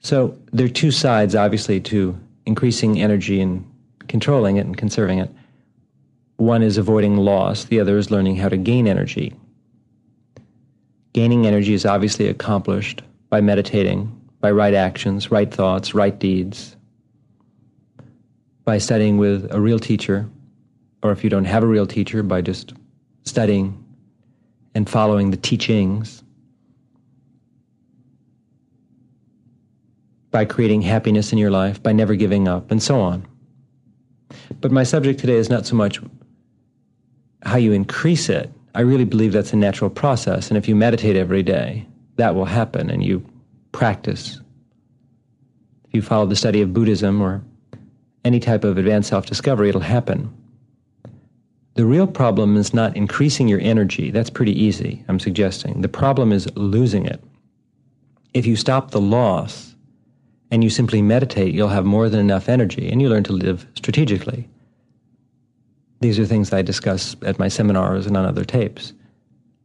So 0.00 0.38
there 0.50 0.64
are 0.64 0.70
two 0.70 0.90
sides, 0.90 1.34
obviously, 1.34 1.78
to 1.82 2.18
increasing 2.46 3.02
energy 3.02 3.42
and 3.42 3.70
controlling 4.08 4.56
it 4.56 4.64
and 4.64 4.78
conserving 4.78 5.18
it. 5.18 5.30
One 6.38 6.62
is 6.62 6.78
avoiding 6.78 7.18
loss, 7.18 7.64
the 7.64 7.80
other 7.80 7.98
is 7.98 8.10
learning 8.10 8.36
how 8.36 8.48
to 8.48 8.56
gain 8.56 8.88
energy. 8.88 9.34
Gaining 11.12 11.46
energy 11.46 11.74
is 11.74 11.84
obviously 11.84 12.26
accomplished 12.26 13.02
by 13.28 13.42
meditating, 13.42 14.10
by 14.40 14.52
right 14.52 14.72
actions, 14.72 15.30
right 15.30 15.52
thoughts, 15.52 15.92
right 15.92 16.18
deeds, 16.18 16.76
by 18.64 18.78
studying 18.78 19.18
with 19.18 19.52
a 19.52 19.60
real 19.60 19.78
teacher, 19.78 20.26
or 21.02 21.12
if 21.12 21.22
you 21.22 21.28
don't 21.28 21.44
have 21.44 21.62
a 21.62 21.66
real 21.66 21.86
teacher, 21.86 22.22
by 22.22 22.40
just 22.40 22.72
studying 23.24 23.83
and 24.74 24.88
following 24.88 25.30
the 25.30 25.36
teachings, 25.36 26.22
by 30.30 30.44
creating 30.44 30.82
happiness 30.82 31.32
in 31.32 31.38
your 31.38 31.50
life, 31.50 31.80
by 31.82 31.92
never 31.92 32.16
giving 32.16 32.48
up, 32.48 32.70
and 32.70 32.82
so 32.82 33.00
on. 33.00 33.24
But 34.60 34.72
my 34.72 34.82
subject 34.82 35.20
today 35.20 35.36
is 35.36 35.48
not 35.48 35.64
so 35.64 35.76
much 35.76 36.00
how 37.44 37.56
you 37.56 37.72
increase 37.72 38.28
it. 38.28 38.50
I 38.74 38.80
really 38.80 39.04
believe 39.04 39.32
that's 39.32 39.52
a 39.52 39.56
natural 39.56 39.90
process. 39.90 40.48
And 40.48 40.58
if 40.58 40.66
you 40.66 40.74
meditate 40.74 41.14
every 41.14 41.42
day, 41.42 41.86
that 42.16 42.34
will 42.34 42.46
happen 42.46 42.90
and 42.90 43.04
you 43.04 43.24
practice. 43.70 44.40
If 45.86 45.94
you 45.94 46.02
follow 46.02 46.26
the 46.26 46.36
study 46.36 46.62
of 46.62 46.72
Buddhism 46.72 47.20
or 47.20 47.42
any 48.24 48.40
type 48.40 48.64
of 48.64 48.78
advanced 48.78 49.10
self 49.10 49.26
discovery, 49.26 49.68
it'll 49.68 49.80
happen. 49.80 50.34
The 51.74 51.84
real 51.84 52.06
problem 52.06 52.56
is 52.56 52.72
not 52.72 52.96
increasing 52.96 53.48
your 53.48 53.60
energy. 53.60 54.10
That's 54.10 54.30
pretty 54.30 54.52
easy, 54.52 55.04
I'm 55.08 55.18
suggesting. 55.18 55.80
The 55.80 55.88
problem 55.88 56.32
is 56.32 56.48
losing 56.56 57.04
it. 57.04 57.22
If 58.32 58.46
you 58.46 58.54
stop 58.54 58.92
the 58.92 59.00
loss 59.00 59.74
and 60.52 60.62
you 60.62 60.70
simply 60.70 61.02
meditate, 61.02 61.52
you'll 61.52 61.68
have 61.68 61.84
more 61.84 62.08
than 62.08 62.20
enough 62.20 62.48
energy 62.48 62.88
and 62.88 63.02
you 63.02 63.08
learn 63.08 63.24
to 63.24 63.32
live 63.32 63.66
strategically. 63.74 64.48
These 66.00 66.18
are 66.18 66.26
things 66.26 66.52
I 66.52 66.62
discuss 66.62 67.16
at 67.22 67.38
my 67.38 67.48
seminars 67.48 68.06
and 68.06 68.16
on 68.16 68.24
other 68.24 68.44
tapes. 68.44 68.92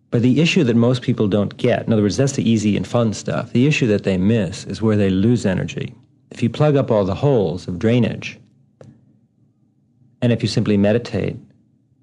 But 0.10 0.24
the 0.24 0.42
issue 0.42 0.64
that 0.64 0.76
most 0.76 1.04
people 1.04 1.28
don't 1.28 1.58
get, 1.58 1.86
in 1.86 1.94
other 1.94 2.02
words, 2.02 2.18
that's 2.18 2.34
the 2.34 2.50
easy 2.50 2.76
and 2.76 2.88
fun 2.88 3.14
stuff. 3.14 3.52
The 3.52 3.68
issue 3.68 3.86
that 3.88 4.04
they 4.04 4.18
miss 4.18 4.66
is 4.66 4.82
where 4.82 4.98
they 4.98 5.12
lose 5.12 5.46
energy. 5.46 5.94
If 6.32 6.42
you 6.42 6.50
plug 6.50 6.76
up 6.76 6.90
all 6.90 7.06
the 7.06 7.14
holes 7.14 7.68
of 7.68 7.78
drainage, 7.78 8.40
and 10.22 10.32
if 10.32 10.42
you 10.42 10.48
simply 10.48 10.78
meditate, 10.78 11.38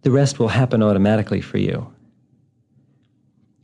the 0.06 0.12
rest 0.12 0.38
will 0.38 0.46
happen 0.46 0.84
automatically 0.84 1.40
for 1.40 1.58
you. 1.58 1.92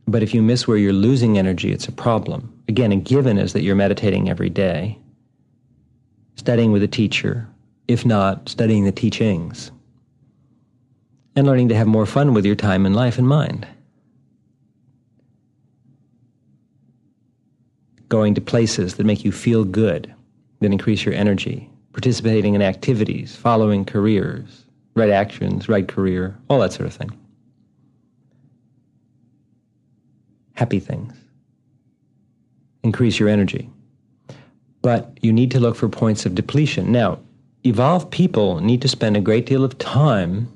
But 0.05 0.23
if 0.23 0.33
you 0.33 0.41
miss 0.41 0.67
where 0.67 0.75
you're 0.75 0.91
losing 0.91 1.37
energy, 1.37 1.71
it's 1.71 1.87
a 1.87 1.91
problem. 1.93 2.51
Again, 2.67 2.91
a 2.91 2.97
given 2.97 3.37
is 3.37 3.53
that 3.53 3.61
you're 3.61 3.77
meditating 3.77 4.29
every 4.29 4.49
day, 4.49 4.99
studying 6.35 6.73
with 6.73 6.83
a 6.83 6.87
teacher, 6.89 7.47
if 7.87 8.05
not, 8.05 8.49
studying 8.49 8.83
the 8.83 8.91
teachings 8.91 9.71
and 11.37 11.47
learning 11.47 11.69
to 11.69 11.75
have 11.75 11.87
more 11.87 12.05
fun 12.05 12.33
with 12.33 12.45
your 12.45 12.57
time 12.57 12.85
and 12.85 12.93
life 12.93 13.17
and 13.17 13.25
mind. 13.25 13.65
Going 18.09 18.35
to 18.35 18.41
places 18.41 18.95
that 18.95 19.05
make 19.05 19.23
you 19.23 19.31
feel 19.31 19.63
good, 19.63 20.13
that 20.59 20.73
increase 20.73 21.05
your 21.05 21.13
energy, 21.13 21.69
participating 21.93 22.53
in 22.53 22.61
activities, 22.61 23.33
following 23.33 23.85
careers, 23.85 24.62
right 24.95 25.09
actions, 25.09 25.67
right 25.67 25.87
career, 25.87 26.37
all 26.49 26.59
that 26.59 26.73
sort 26.73 26.87
of 26.87 26.93
thing. 26.93 27.11
Happy 30.53 30.79
things. 30.79 31.13
Increase 32.83 33.19
your 33.19 33.29
energy. 33.29 33.69
But 34.81 35.17
you 35.21 35.33
need 35.33 35.51
to 35.51 35.59
look 35.59 35.75
for 35.75 35.89
points 35.89 36.25
of 36.25 36.35
depletion. 36.35 36.91
Now, 36.91 37.19
evolved 37.63 38.11
people 38.11 38.59
need 38.59 38.81
to 38.81 38.87
spend 38.87 39.15
a 39.15 39.21
great 39.21 39.45
deal 39.45 39.63
of 39.63 39.77
time 39.77 40.51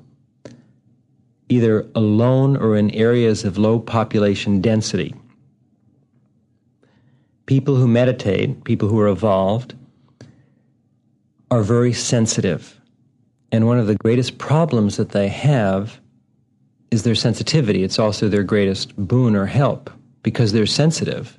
either 1.48 1.86
alone 1.94 2.56
or 2.56 2.76
in 2.76 2.90
areas 2.90 3.44
of 3.44 3.58
low 3.58 3.78
population 3.78 4.60
density. 4.60 5.14
People 7.46 7.76
who 7.76 7.88
meditate, 7.88 8.64
people 8.64 8.88
who 8.88 9.00
are 9.00 9.08
evolved, 9.08 9.74
are 11.50 11.62
very 11.62 11.92
sensitive. 11.94 12.77
And 13.50 13.66
one 13.66 13.78
of 13.78 13.86
the 13.86 13.94
greatest 13.94 14.38
problems 14.38 14.96
that 14.96 15.10
they 15.10 15.28
have 15.28 16.00
is 16.90 17.02
their 17.02 17.14
sensitivity. 17.14 17.82
It's 17.82 17.98
also 17.98 18.28
their 18.28 18.42
greatest 18.42 18.96
boon 18.96 19.34
or 19.36 19.46
help 19.46 19.90
because 20.22 20.52
they're 20.52 20.66
sensitive. 20.66 21.38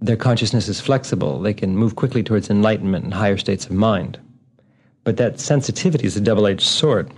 Their 0.00 0.16
consciousness 0.16 0.68
is 0.68 0.80
flexible. 0.80 1.40
They 1.40 1.54
can 1.54 1.76
move 1.76 1.96
quickly 1.96 2.22
towards 2.22 2.50
enlightenment 2.50 3.04
and 3.04 3.14
higher 3.14 3.38
states 3.38 3.66
of 3.66 3.72
mind. 3.72 4.18
But 5.04 5.16
that 5.16 5.40
sensitivity 5.40 6.06
is 6.06 6.16
a 6.16 6.20
double 6.20 6.46
edged 6.46 6.62
sword. 6.62 7.12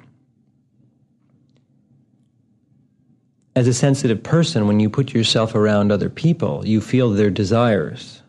as 3.58 3.66
a 3.66 3.74
sensitive 3.74 4.22
person, 4.22 4.68
when 4.68 4.78
you 4.78 4.88
put 4.88 5.12
yourself 5.12 5.56
around 5.56 5.90
other 5.90 6.08
people, 6.08 6.64
you 6.64 6.80
feel 6.80 7.10
their 7.10 7.28
desires, 7.28 8.22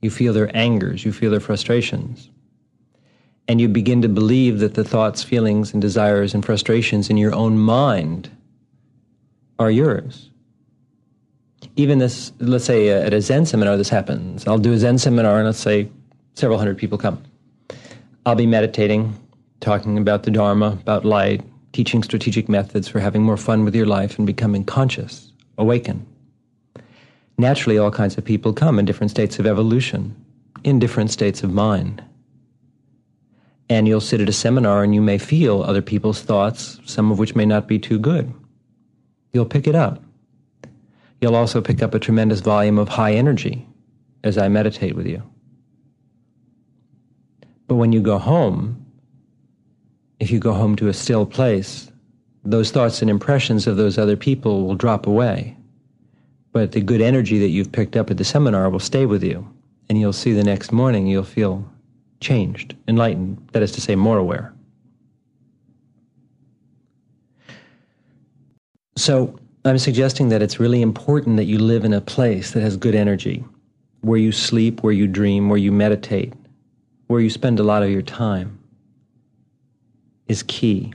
you 0.00 0.10
feel 0.10 0.32
their 0.32 0.54
angers, 0.56 1.04
you 1.04 1.12
feel 1.12 1.30
their 1.30 1.38
frustrations. 1.38 2.28
And 3.48 3.60
you 3.60 3.68
begin 3.68 4.02
to 4.02 4.08
believe 4.08 4.60
that 4.60 4.74
the 4.74 4.84
thoughts, 4.84 5.22
feelings, 5.22 5.72
and 5.72 5.82
desires 5.82 6.32
and 6.34 6.44
frustrations 6.44 7.10
in 7.10 7.16
your 7.16 7.34
own 7.34 7.58
mind 7.58 8.30
are 9.58 9.70
yours. 9.70 10.30
Even 11.76 11.98
this, 11.98 12.32
let's 12.38 12.64
say 12.64 12.90
uh, 12.90 13.06
at 13.06 13.14
a 13.14 13.20
Zen 13.20 13.46
seminar, 13.46 13.76
this 13.76 13.88
happens. 13.88 14.46
I'll 14.46 14.58
do 14.58 14.72
a 14.72 14.78
Zen 14.78 14.98
seminar, 14.98 15.36
and 15.38 15.46
let's 15.46 15.58
say 15.58 15.88
several 16.34 16.58
hundred 16.58 16.78
people 16.78 16.98
come. 16.98 17.22
I'll 18.26 18.34
be 18.34 18.46
meditating, 18.46 19.18
talking 19.60 19.98
about 19.98 20.22
the 20.22 20.30
Dharma, 20.30 20.78
about 20.80 21.04
light, 21.04 21.42
teaching 21.72 22.02
strategic 22.02 22.48
methods 22.48 22.88
for 22.88 23.00
having 23.00 23.22
more 23.22 23.36
fun 23.36 23.64
with 23.64 23.74
your 23.74 23.86
life 23.86 24.18
and 24.18 24.26
becoming 24.26 24.64
conscious, 24.64 25.32
awaken. 25.58 26.06
Naturally, 27.38 27.78
all 27.78 27.90
kinds 27.90 28.16
of 28.18 28.24
people 28.24 28.52
come 28.52 28.78
in 28.78 28.84
different 28.84 29.10
states 29.10 29.38
of 29.38 29.46
evolution, 29.46 30.14
in 30.62 30.78
different 30.78 31.10
states 31.10 31.42
of 31.42 31.52
mind. 31.52 32.02
And 33.72 33.88
you'll 33.88 34.02
sit 34.02 34.20
at 34.20 34.28
a 34.28 34.34
seminar 34.34 34.84
and 34.84 34.94
you 34.94 35.00
may 35.00 35.16
feel 35.16 35.62
other 35.62 35.80
people's 35.80 36.20
thoughts, 36.20 36.78
some 36.84 37.10
of 37.10 37.18
which 37.18 37.34
may 37.34 37.46
not 37.46 37.66
be 37.66 37.78
too 37.78 37.98
good. 37.98 38.30
You'll 39.32 39.46
pick 39.46 39.66
it 39.66 39.74
up. 39.74 40.02
You'll 41.22 41.36
also 41.36 41.62
pick 41.62 41.82
up 41.82 41.94
a 41.94 41.98
tremendous 41.98 42.40
volume 42.40 42.78
of 42.78 42.90
high 42.90 43.14
energy 43.14 43.66
as 44.24 44.36
I 44.36 44.48
meditate 44.48 44.94
with 44.94 45.06
you. 45.06 45.22
But 47.66 47.76
when 47.76 47.92
you 47.92 48.02
go 48.02 48.18
home, 48.18 48.84
if 50.20 50.30
you 50.30 50.38
go 50.38 50.52
home 50.52 50.76
to 50.76 50.88
a 50.88 50.92
still 50.92 51.24
place, 51.24 51.90
those 52.44 52.70
thoughts 52.72 53.00
and 53.00 53.10
impressions 53.10 53.66
of 53.66 53.78
those 53.78 53.96
other 53.96 54.18
people 54.18 54.66
will 54.66 54.74
drop 54.74 55.06
away. 55.06 55.56
But 56.52 56.72
the 56.72 56.82
good 56.82 57.00
energy 57.00 57.38
that 57.38 57.48
you've 57.48 57.72
picked 57.72 57.96
up 57.96 58.10
at 58.10 58.18
the 58.18 58.24
seminar 58.24 58.68
will 58.68 58.80
stay 58.80 59.06
with 59.06 59.24
you. 59.24 59.48
And 59.88 59.98
you'll 59.98 60.12
see 60.12 60.34
the 60.34 60.44
next 60.44 60.72
morning 60.72 61.06
you'll 61.06 61.24
feel 61.24 61.66
changed, 62.22 62.74
enlightened, 62.88 63.46
that 63.52 63.62
is 63.62 63.72
to 63.72 63.80
say, 63.82 63.94
more 63.94 64.16
aware. 64.16 64.54
So 68.96 69.38
I'm 69.64 69.78
suggesting 69.78 70.30
that 70.30 70.40
it's 70.40 70.58
really 70.58 70.80
important 70.80 71.36
that 71.36 71.44
you 71.44 71.58
live 71.58 71.84
in 71.84 71.92
a 71.92 72.00
place 72.00 72.52
that 72.52 72.62
has 72.62 72.76
good 72.76 72.94
energy, 72.94 73.44
where 74.00 74.18
you 74.18 74.32
sleep, 74.32 74.82
where 74.82 74.92
you 74.92 75.06
dream, 75.06 75.48
where 75.48 75.58
you 75.58 75.72
meditate, 75.72 76.32
where 77.08 77.20
you 77.20 77.30
spend 77.30 77.60
a 77.60 77.62
lot 77.62 77.82
of 77.82 77.90
your 77.90 78.02
time 78.02 78.58
is 80.28 80.42
key. 80.44 80.92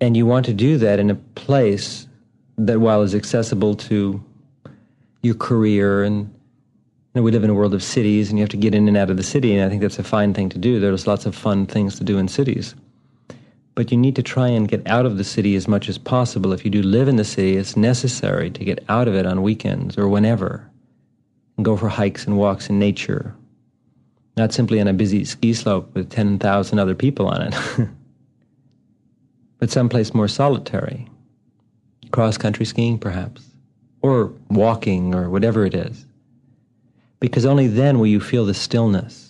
And 0.00 0.16
you 0.16 0.26
want 0.26 0.46
to 0.46 0.52
do 0.52 0.78
that 0.78 0.98
in 0.98 1.10
a 1.10 1.14
place 1.14 2.06
that, 2.56 2.80
while 2.80 3.02
is 3.02 3.14
accessible 3.14 3.74
to 3.74 4.22
your 5.22 5.34
career, 5.34 6.04
and 6.04 6.32
know, 7.18 7.22
we 7.24 7.32
live 7.32 7.44
in 7.44 7.50
a 7.50 7.54
world 7.54 7.74
of 7.74 7.82
cities, 7.82 8.30
and 8.30 8.38
you 8.38 8.42
have 8.42 8.50
to 8.50 8.56
get 8.56 8.74
in 8.74 8.88
and 8.88 8.96
out 8.96 9.10
of 9.10 9.16
the 9.16 9.22
city, 9.22 9.54
and 9.54 9.64
I 9.64 9.68
think 9.68 9.82
that's 9.82 9.98
a 9.98 10.04
fine 10.04 10.32
thing 10.34 10.48
to 10.50 10.58
do. 10.58 10.80
There's 10.80 11.06
lots 11.06 11.26
of 11.26 11.34
fun 11.34 11.66
things 11.66 11.96
to 11.98 12.04
do 12.04 12.18
in 12.18 12.28
cities. 12.28 12.74
But 13.74 13.90
you 13.90 13.96
need 13.96 14.16
to 14.16 14.22
try 14.22 14.48
and 14.48 14.68
get 14.68 14.86
out 14.86 15.06
of 15.06 15.18
the 15.18 15.24
city 15.24 15.54
as 15.54 15.68
much 15.68 15.88
as 15.88 15.98
possible. 15.98 16.52
If 16.52 16.64
you 16.64 16.70
do 16.70 16.82
live 16.82 17.08
in 17.08 17.16
the 17.16 17.24
city, 17.24 17.56
it's 17.56 17.76
necessary 17.76 18.50
to 18.50 18.64
get 18.64 18.84
out 18.88 19.08
of 19.08 19.14
it 19.14 19.26
on 19.26 19.42
weekends 19.42 19.96
or 19.98 20.08
whenever 20.08 20.68
and 21.56 21.64
go 21.64 21.76
for 21.76 21.88
hikes 21.88 22.26
and 22.26 22.38
walks 22.38 22.68
in 22.68 22.78
nature. 22.78 23.34
Not 24.36 24.52
simply 24.52 24.80
on 24.80 24.88
a 24.88 24.92
busy 24.92 25.24
ski 25.24 25.52
slope 25.52 25.94
with 25.94 26.10
10,000 26.10 26.78
other 26.78 26.94
people 26.94 27.26
on 27.26 27.42
it, 27.42 27.54
but 29.58 29.70
someplace 29.70 30.14
more 30.14 30.28
solitary. 30.28 31.08
Cross 32.10 32.38
country 32.38 32.64
skiing, 32.64 32.98
perhaps, 32.98 33.44
or 34.02 34.32
walking, 34.48 35.14
or 35.14 35.28
whatever 35.28 35.66
it 35.66 35.74
is. 35.74 36.06
Because 37.20 37.44
only 37.44 37.66
then 37.66 37.98
will 37.98 38.06
you 38.06 38.20
feel 38.20 38.46
the 38.46 38.54
stillness 38.54 39.28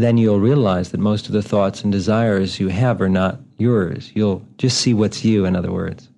then 0.00 0.16
you'll 0.16 0.40
realize 0.40 0.90
that 0.90 0.98
most 0.98 1.26
of 1.26 1.32
the 1.32 1.42
thoughts 1.42 1.82
and 1.82 1.92
desires 1.92 2.58
you 2.58 2.68
have 2.68 3.00
are 3.02 3.08
not 3.08 3.38
yours. 3.58 4.10
You'll 4.14 4.46
just 4.56 4.78
see 4.78 4.94
what's 4.94 5.24
you, 5.24 5.44
in 5.44 5.54
other 5.54 5.72
words. 5.72 6.08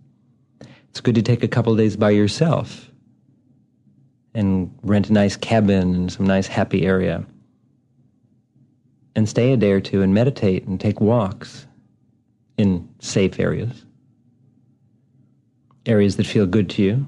It's 0.91 1.01
good 1.01 1.17
to 1.17 1.23
take 1.23 1.43
a 1.43 1.49
couple 1.49 1.75
days 1.75 1.97
by 1.97 2.11
yourself 2.11 2.91
and 4.35 4.73
rent 4.83 5.11
a 5.11 5.13
nice 5.13 5.37
cabin 5.37 5.95
in 5.95 6.09
some 6.09 6.27
nice 6.27 6.47
happy 6.47 6.87
area 6.87 7.25
and 9.17 9.29
stay 9.29 9.53
a 9.53 9.57
day 9.57 9.73
or 9.73 9.81
two 9.81 10.01
and 10.03 10.15
meditate 10.15 10.65
and 10.67 10.81
take 10.81 11.01
walks 11.01 11.67
in 12.57 12.89
safe 13.01 13.41
areas, 13.41 13.85
areas 15.87 16.17
that 16.17 16.27
feel 16.27 16.47
good 16.47 16.71
to 16.71 16.83
you, 16.83 17.07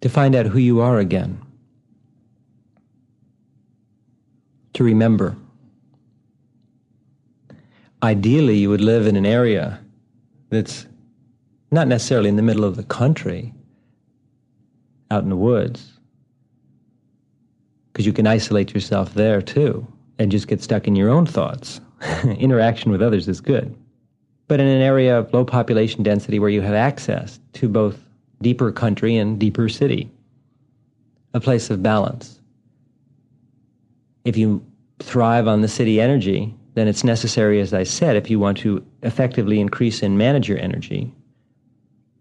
to 0.00 0.08
find 0.08 0.34
out 0.34 0.46
who 0.46 0.58
you 0.58 0.80
are 0.80 0.98
again. 0.98 1.40
to 4.80 4.84
remember. 4.84 5.36
Ideally, 8.02 8.56
you 8.56 8.70
would 8.70 8.80
live 8.80 9.06
in 9.06 9.14
an 9.14 9.26
area 9.26 9.78
that's 10.48 10.86
not 11.70 11.86
necessarily 11.86 12.30
in 12.30 12.36
the 12.36 12.42
middle 12.42 12.64
of 12.64 12.76
the 12.76 12.82
country, 12.84 13.52
out 15.10 15.22
in 15.22 15.28
the 15.28 15.36
woods, 15.36 15.98
because 17.92 18.06
you 18.06 18.12
can 18.14 18.26
isolate 18.26 18.72
yourself 18.72 19.12
there 19.12 19.42
too 19.42 19.86
and 20.18 20.32
just 20.32 20.48
get 20.48 20.62
stuck 20.62 20.86
in 20.86 20.96
your 20.96 21.10
own 21.10 21.26
thoughts. 21.26 21.80
Interaction 22.24 22.90
with 22.90 23.02
others 23.02 23.28
is 23.28 23.40
good. 23.40 23.76
But 24.48 24.60
in 24.60 24.66
an 24.66 24.80
area 24.80 25.18
of 25.18 25.32
low 25.34 25.44
population 25.44 26.02
density 26.02 26.38
where 26.38 26.48
you 26.48 26.62
have 26.62 26.74
access 26.74 27.38
to 27.54 27.68
both 27.68 27.98
deeper 28.42 28.72
country 28.72 29.16
and 29.16 29.38
deeper 29.38 29.68
city, 29.68 30.10
a 31.34 31.40
place 31.40 31.70
of 31.70 31.82
balance. 31.82 32.40
If 34.24 34.36
you 34.36 34.64
thrive 34.98 35.46
on 35.46 35.60
the 35.60 35.68
city 35.68 36.00
energy, 36.00 36.54
then 36.74 36.88
it's 36.88 37.04
necessary, 37.04 37.60
as 37.60 37.74
I 37.74 37.82
said, 37.82 38.16
if 38.16 38.30
you 38.30 38.38
want 38.38 38.58
to 38.58 38.84
effectively 39.02 39.60
increase 39.60 40.02
and 40.02 40.16
manage 40.16 40.48
your 40.48 40.58
energy, 40.58 41.12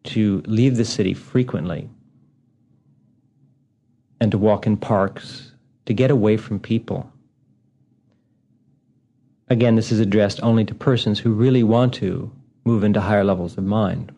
to 0.05 0.41
leave 0.45 0.77
the 0.77 0.85
city 0.85 1.13
frequently 1.13 1.89
and 4.21 4.31
to 4.31 4.37
walk 4.37 4.65
in 4.65 4.77
parks, 4.77 5.51
to 5.85 5.93
get 5.93 6.11
away 6.11 6.37
from 6.37 6.59
people. 6.59 7.11
Again, 9.49 9.75
this 9.75 9.91
is 9.91 9.99
addressed 9.99 10.41
only 10.43 10.65
to 10.65 10.75
persons 10.75 11.19
who 11.19 11.31
really 11.31 11.63
want 11.63 11.93
to 11.95 12.31
move 12.65 12.83
into 12.83 13.01
higher 13.01 13.23
levels 13.23 13.57
of 13.57 13.63
mind. 13.63 14.11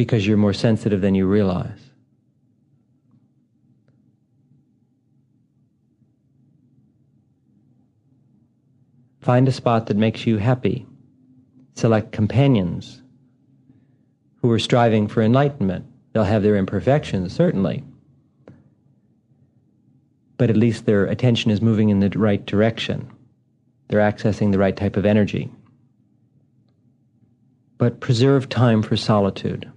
Because 0.00 0.26
you're 0.26 0.38
more 0.38 0.54
sensitive 0.54 1.02
than 1.02 1.14
you 1.14 1.26
realize. 1.26 1.78
Find 9.20 9.46
a 9.46 9.52
spot 9.52 9.88
that 9.88 9.98
makes 9.98 10.26
you 10.26 10.38
happy. 10.38 10.86
Select 11.74 12.12
companions 12.12 13.02
who 14.36 14.50
are 14.50 14.58
striving 14.58 15.06
for 15.06 15.20
enlightenment. 15.20 15.84
They'll 16.14 16.24
have 16.24 16.42
their 16.42 16.56
imperfections, 16.56 17.34
certainly. 17.34 17.84
But 20.38 20.48
at 20.48 20.56
least 20.56 20.86
their 20.86 21.04
attention 21.04 21.50
is 21.50 21.60
moving 21.60 21.90
in 21.90 22.00
the 22.00 22.08
right 22.18 22.46
direction. 22.46 23.06
They're 23.88 24.00
accessing 24.00 24.50
the 24.50 24.58
right 24.58 24.74
type 24.74 24.96
of 24.96 25.04
energy. 25.04 25.50
But 27.76 28.00
preserve 28.00 28.48
time 28.48 28.80
for 28.82 28.96
solitude. 28.96 29.70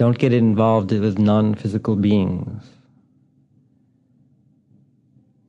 Don't 0.00 0.16
get 0.16 0.32
involved 0.32 0.92
with 0.92 1.18
non 1.18 1.54
physical 1.54 1.94
beings. 1.94 2.64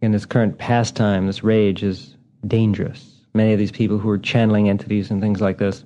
In 0.01 0.11
this 0.11 0.25
current 0.25 0.57
pastime, 0.57 1.25
this 1.25 1.41
rage 1.41 1.83
is 1.83 2.17
dangerous. 2.45 3.15
Many 3.33 3.53
of 3.53 3.59
these 3.59 3.71
people 3.71 3.97
who 3.97 4.09
are 4.09 4.17
channeling 4.17 4.67
entities 4.67 5.09
and 5.09 5.21
things 5.21 5.39
like 5.39 5.57
this 5.57 5.85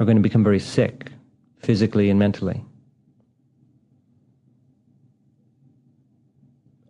are 0.00 0.04
going 0.04 0.16
to 0.16 0.22
become 0.24 0.42
very 0.42 0.58
sick, 0.58 1.12
physically 1.58 2.10
and 2.10 2.18
mentally. 2.18 2.64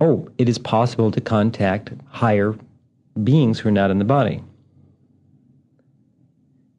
Oh, 0.01 0.27
it 0.39 0.49
is 0.49 0.57
possible 0.57 1.11
to 1.11 1.21
contact 1.21 1.93
higher 2.09 2.57
beings 3.23 3.59
who 3.59 3.69
are 3.69 3.73
not 3.73 3.91
in 3.91 3.99
the 3.99 4.07
body. 4.07 4.43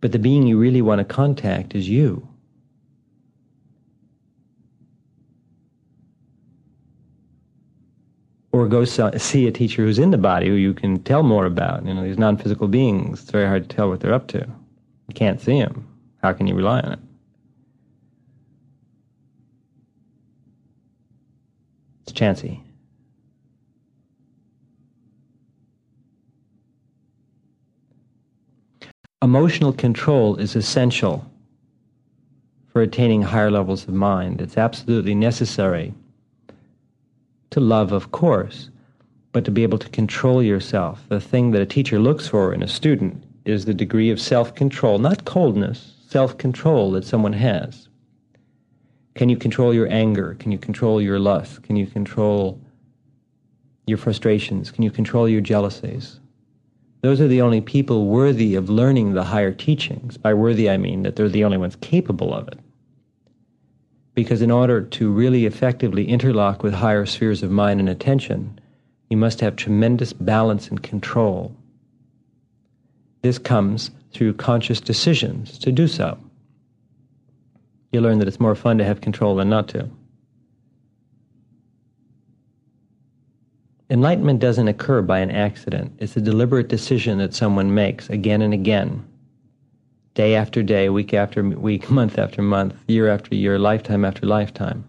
But 0.02 0.14
the 0.14 0.18
being 0.18 0.48
you 0.48 0.58
really 0.58 0.82
want 0.82 0.98
to 0.98 1.06
contact 1.06 1.76
is 1.76 1.88
you. 1.88 2.28
Or 8.54 8.68
go 8.68 8.86
see 8.86 9.48
a 9.48 9.52
teacher 9.52 9.84
who's 9.84 9.98
in 9.98 10.12
the 10.12 10.18
body 10.18 10.48
who 10.48 10.54
you 10.54 10.76
can 10.76 11.02
tell 11.04 11.24
more 11.24 11.48
about. 11.48 11.84
You 11.86 11.94
know, 11.96 12.04
these 12.04 12.20
non-physical 12.20 12.68
beings, 12.68 13.24
it's 13.24 13.32
very 13.32 13.48
hard 13.48 13.68
to 13.68 13.76
tell 13.76 13.90
what 13.90 14.00
they're 14.00 14.14
up 14.14 14.28
to. 14.28 14.40
You 15.08 15.16
can't 15.16 15.42
see 15.42 15.60
them. 15.60 15.88
How 16.22 16.34
can 16.34 16.46
you 16.46 16.54
rely 16.54 16.80
on 16.82 16.94
it? 16.94 17.00
It's 22.04 22.14
chancy. 22.14 22.62
Emotional 29.24 29.74
control 29.74 30.36
is 30.36 30.56
essential 30.56 31.26
for 32.68 32.84
attaining 32.84 33.24
higher 33.24 33.50
levels 33.50 33.88
of 33.88 33.96
mind. 33.96 34.42
It's 34.42 34.58
absolutely 34.58 35.16
necessary 35.16 35.96
to 37.54 37.60
love, 37.60 37.92
of 37.92 38.12
course, 38.12 38.70
but 39.32 39.46
to 39.46 39.52
be 39.52 39.64
able 39.64 39.78
to 39.78 39.90
control 39.90 40.44
yourself. 40.44 41.06
The 41.10 41.22
thing 41.22 41.52
that 41.52 41.62
a 41.62 41.66
teacher 41.66 42.00
looks 42.00 42.28
for 42.28 42.54
in 42.54 42.62
a 42.62 42.68
student 42.68 43.24
is 43.46 43.66
the 43.66 43.74
degree 43.74 44.10
of 44.10 44.20
self 44.20 44.56
control, 44.56 44.98
not 45.00 45.26
coldness, 45.26 45.96
self 46.08 46.38
control 46.38 46.92
that 46.92 47.06
someone 47.06 47.34
has. 47.34 47.88
Can 49.16 49.30
you 49.30 49.38
control 49.38 49.74
your 49.74 49.88
anger? 49.92 50.36
Can 50.40 50.52
you 50.52 50.58
control 50.58 51.00
your 51.00 51.20
lust? 51.20 51.62
Can 51.62 51.76
you 51.76 51.86
control 51.86 52.60
your 53.86 54.00
frustrations? 54.00 54.72
Can 54.72 54.84
you 54.84 54.90
control 54.92 55.30
your 55.30 55.42
jealousies? 55.42 56.20
Those 57.02 57.22
are 57.22 57.28
the 57.28 57.42
only 57.42 57.62
people 57.62 58.08
worthy 58.08 58.56
of 58.56 58.70
learning 58.70 59.14
the 59.14 59.26
higher 59.26 59.52
teachings. 59.52 60.18
By 60.18 60.34
worthy, 60.34 60.70
I 60.70 60.78
mean 60.78 61.04
that 61.04 61.16
they're 61.16 61.30
the 61.30 61.44
only 61.44 61.58
ones 61.58 61.76
capable 61.76 62.34
of 62.34 62.48
it. 62.48 62.58
Because 64.16 64.42
in 64.42 64.52
order 64.52 64.82
to 64.82 65.12
really 65.12 65.46
effectively 65.46 66.08
interlock 66.08 66.62
with 66.62 66.74
higher 66.74 67.06
spheres 67.06 67.42
of 67.42 67.50
mind 67.50 67.80
and 67.80 67.90
attention, 67.90 68.60
you 69.10 69.18
must 69.18 69.42
have 69.42 69.56
tremendous 69.56 70.14
balance 70.14 70.68
and 70.68 70.82
control. 70.82 71.56
This 73.22 73.40
comes 73.40 73.92
through 74.12 74.34
conscious 74.34 74.80
decisions 74.80 75.58
to 75.60 75.72
do 75.72 75.88
so. 75.88 76.18
You 77.92 78.02
learn 78.02 78.20
that 78.20 78.28
it's 78.28 78.40
more 78.40 78.56
fun 78.56 78.78
to 78.80 78.84
have 78.84 79.02
control 79.02 79.36
than 79.36 79.50
not 79.50 79.68
to. 79.70 79.90
Enlightenment 83.90 84.40
doesn't 84.40 84.68
occur 84.68 85.02
by 85.02 85.20
an 85.20 85.30
accident. 85.30 85.94
It's 86.00 86.18
a 86.18 86.22
deliberate 86.22 86.68
decision 86.68 87.20
that 87.20 87.34
someone 87.34 87.74
makes 87.74 88.10
again 88.10 88.42
and 88.42 88.54
again 88.54 89.06
day 90.14 90.36
after 90.36 90.62
day, 90.62 90.90
week 90.90 91.14
after 91.14 91.44
week, 91.44 91.90
month 92.00 92.18
after 92.18 92.42
month, 92.42 92.76
year 92.88 93.10
after 93.10 93.36
year, 93.36 93.58
lifetime 93.58 94.06
after 94.06 94.26
lifetime. 94.26 94.86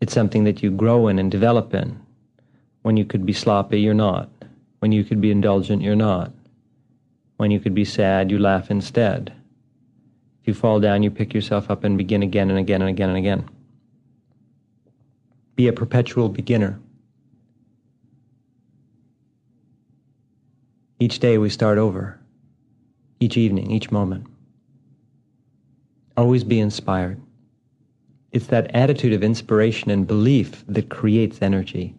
It's 0.00 0.12
something 0.12 0.44
that 0.44 0.62
you 0.62 0.70
grow 0.70 1.08
in 1.08 1.18
and 1.18 1.30
develop 1.30 1.74
in. 1.74 2.00
When 2.82 2.96
you 2.96 3.04
could 3.04 3.26
be 3.26 3.32
sloppy, 3.32 3.80
you're 3.80 3.94
not. 3.94 4.30
When 4.78 4.92
you 4.92 5.04
could 5.04 5.20
be 5.20 5.30
indulgent, 5.30 5.82
you're 5.82 5.96
not. 5.96 6.32
When 7.36 7.50
you 7.50 7.60
could 7.60 7.74
be 7.74 7.84
sad, 7.84 8.30
you 8.30 8.38
laugh 8.38 8.70
instead. 8.70 9.32
If 10.40 10.48
you 10.48 10.54
fall 10.54 10.80
down, 10.80 11.02
you 11.02 11.10
pick 11.10 11.34
yourself 11.34 11.70
up 11.70 11.82
and 11.84 11.98
begin 11.98 12.22
again 12.22 12.50
and 12.50 12.58
again 12.58 12.82
and 12.82 12.90
again 12.90 13.08
and 13.08 13.18
again. 13.18 13.48
Be 15.56 15.68
a 15.68 15.72
perpetual 15.72 16.28
beginner. 16.28 16.78
Each 20.98 21.18
day 21.18 21.36
we 21.36 21.50
start 21.50 21.78
over, 21.78 22.18
each 23.20 23.36
evening, 23.36 23.70
each 23.70 23.90
moment. 23.90 24.26
Always 26.16 26.44
be 26.44 26.60
inspired. 26.60 27.20
It's 28.32 28.48
that 28.48 28.74
attitude 28.74 29.12
of 29.12 29.22
inspiration 29.22 29.90
and 29.90 30.06
belief 30.06 30.64
that 30.68 30.90
creates 30.90 31.40
energy. 31.40 31.94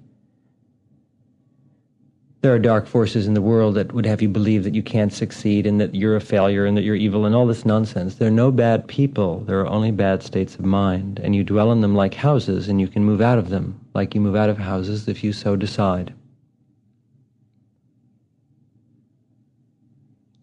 There 2.42 2.54
are 2.54 2.60
dark 2.60 2.86
forces 2.86 3.26
in 3.26 3.34
the 3.34 3.42
world 3.42 3.74
that 3.76 3.92
would 3.94 4.06
have 4.06 4.22
you 4.22 4.30
believe 4.30 4.64
that 4.64 4.76
you 4.76 4.84
can't 4.84 5.12
succeed 5.12 5.66
and 5.66 5.82
that 5.82 5.96
you're 5.96 6.16
a 6.16 6.22
failure 6.22 6.66
and 6.66 6.78
that 6.78 6.84
you're 6.84 6.96
evil 6.96 7.26
and 7.26 7.34
all 7.34 7.48
this 7.48 7.66
nonsense. 7.66 8.16
There 8.16 8.28
are 8.28 8.32
no 8.32 8.52
bad 8.52 8.88
people. 8.88 9.40
There 9.42 9.60
are 9.60 9.68
only 9.68 9.92
bad 9.92 10.22
states 10.22 10.54
of 10.56 10.64
mind. 10.64 11.20
And 11.24 11.36
you 11.36 11.44
dwell 11.44 11.72
in 11.72 11.82
them 11.82 11.96
like 11.96 12.14
houses 12.14 12.70
and 12.70 12.80
you 12.80 12.88
can 12.88 13.04
move 13.04 13.22
out 13.22 13.40
of 13.40 13.50
them 13.50 13.80
like 13.96 14.14
you 14.14 14.22
move 14.22 14.36
out 14.36 14.50
of 14.50 14.60
houses 14.60 15.08
if 15.08 15.24
you 15.24 15.34
so 15.34 15.56
decide. 15.56 16.14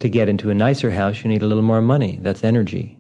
To 0.05 0.11
get 0.11 0.29
into 0.29 0.51
a 0.51 0.55
nicer 0.55 0.91
house, 0.91 1.25
you 1.25 1.31
need 1.31 1.41
a 1.41 1.47
little 1.47 1.63
more 1.63 1.81
money. 1.81 2.19
That's 2.21 2.45
energy. 2.45 2.99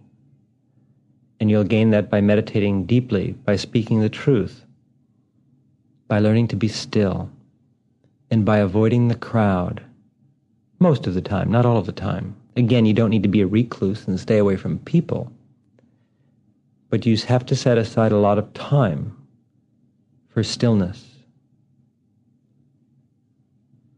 And 1.38 1.50
you'll 1.50 1.62
gain 1.62 1.90
that 1.90 2.08
by 2.08 2.22
meditating 2.22 2.86
deeply, 2.86 3.32
by 3.44 3.56
speaking 3.56 4.00
the 4.00 4.08
truth, 4.08 4.64
by 6.08 6.18
learning 6.18 6.48
to 6.48 6.56
be 6.56 6.66
still, 6.66 7.28
and 8.30 8.46
by 8.46 8.56
avoiding 8.56 9.08
the 9.08 9.16
crowd. 9.16 9.82
Most 10.78 11.06
of 11.06 11.12
the 11.12 11.20
time, 11.20 11.50
not 11.50 11.66
all 11.66 11.76
of 11.76 11.84
the 11.84 11.92
time. 11.92 12.36
Again, 12.56 12.86
you 12.86 12.94
don't 12.94 13.10
need 13.10 13.24
to 13.24 13.28
be 13.28 13.42
a 13.42 13.46
recluse 13.46 14.08
and 14.08 14.18
stay 14.18 14.38
away 14.38 14.56
from 14.56 14.78
people. 14.78 15.30
But 16.88 17.04
you 17.04 17.18
have 17.18 17.44
to 17.44 17.54
set 17.54 17.76
aside 17.76 18.12
a 18.12 18.16
lot 18.16 18.38
of 18.38 18.50
time 18.54 19.14
for 20.30 20.42
stillness. 20.42 21.04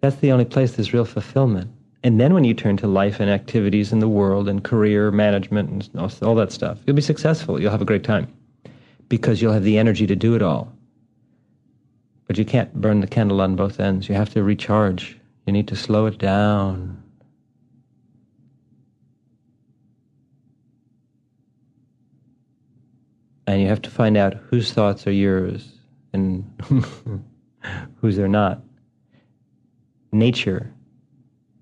That's 0.01 0.17
the 0.17 0.33
only 0.33 0.45
place 0.45 0.73
there's 0.73 0.93
real 0.93 1.05
fulfillment. 1.05 1.71
And 2.07 2.21
then 2.21 2.35
when 2.35 2.45
you 2.45 2.55
turn 2.55 2.77
to 2.77 2.87
life 2.87 3.19
and 3.19 3.29
activities 3.29 3.93
in 3.93 3.99
the 3.99 4.09
world 4.09 4.49
and 4.49 4.63
career 4.63 5.11
management 5.11 5.91
and 5.93 6.23
all 6.23 6.37
that 6.37 6.53
stuff, 6.53 6.79
you'll 6.87 6.95
be 6.95 7.03
successful. 7.03 7.61
You'll 7.61 7.73
have 7.73 7.83
a 7.83 7.85
great 7.85 8.05
time 8.05 8.33
because 9.09 9.43
you'll 9.43 9.53
have 9.53 9.65
the 9.65 9.77
energy 9.77 10.07
to 10.07 10.15
do 10.15 10.37
it 10.37 10.41
all. 10.41 10.73
But 12.29 12.39
you 12.39 12.45
can't 12.45 12.73
burn 12.75 13.01
the 13.01 13.09
candle 13.09 13.41
on 13.41 13.57
both 13.57 13.81
ends. 13.81 14.09
You 14.09 14.15
have 14.15 14.33
to 14.35 14.45
recharge. 14.45 15.19
You 15.49 15.53
need 15.53 15.67
to 15.67 15.75
slow 15.75 16.07
it 16.07 16.17
down. 16.17 17.03
And 23.49 23.61
you 23.61 23.67
have 23.67 23.83
to 23.83 23.91
find 23.91 24.17
out 24.17 24.35
whose 24.35 24.73
thoughts 24.73 25.09
are 25.09 25.13
yours 25.13 25.73
and 26.13 26.49
whose 28.01 28.17
are 28.21 28.29
not. 28.29 28.63
Nature 30.13 30.73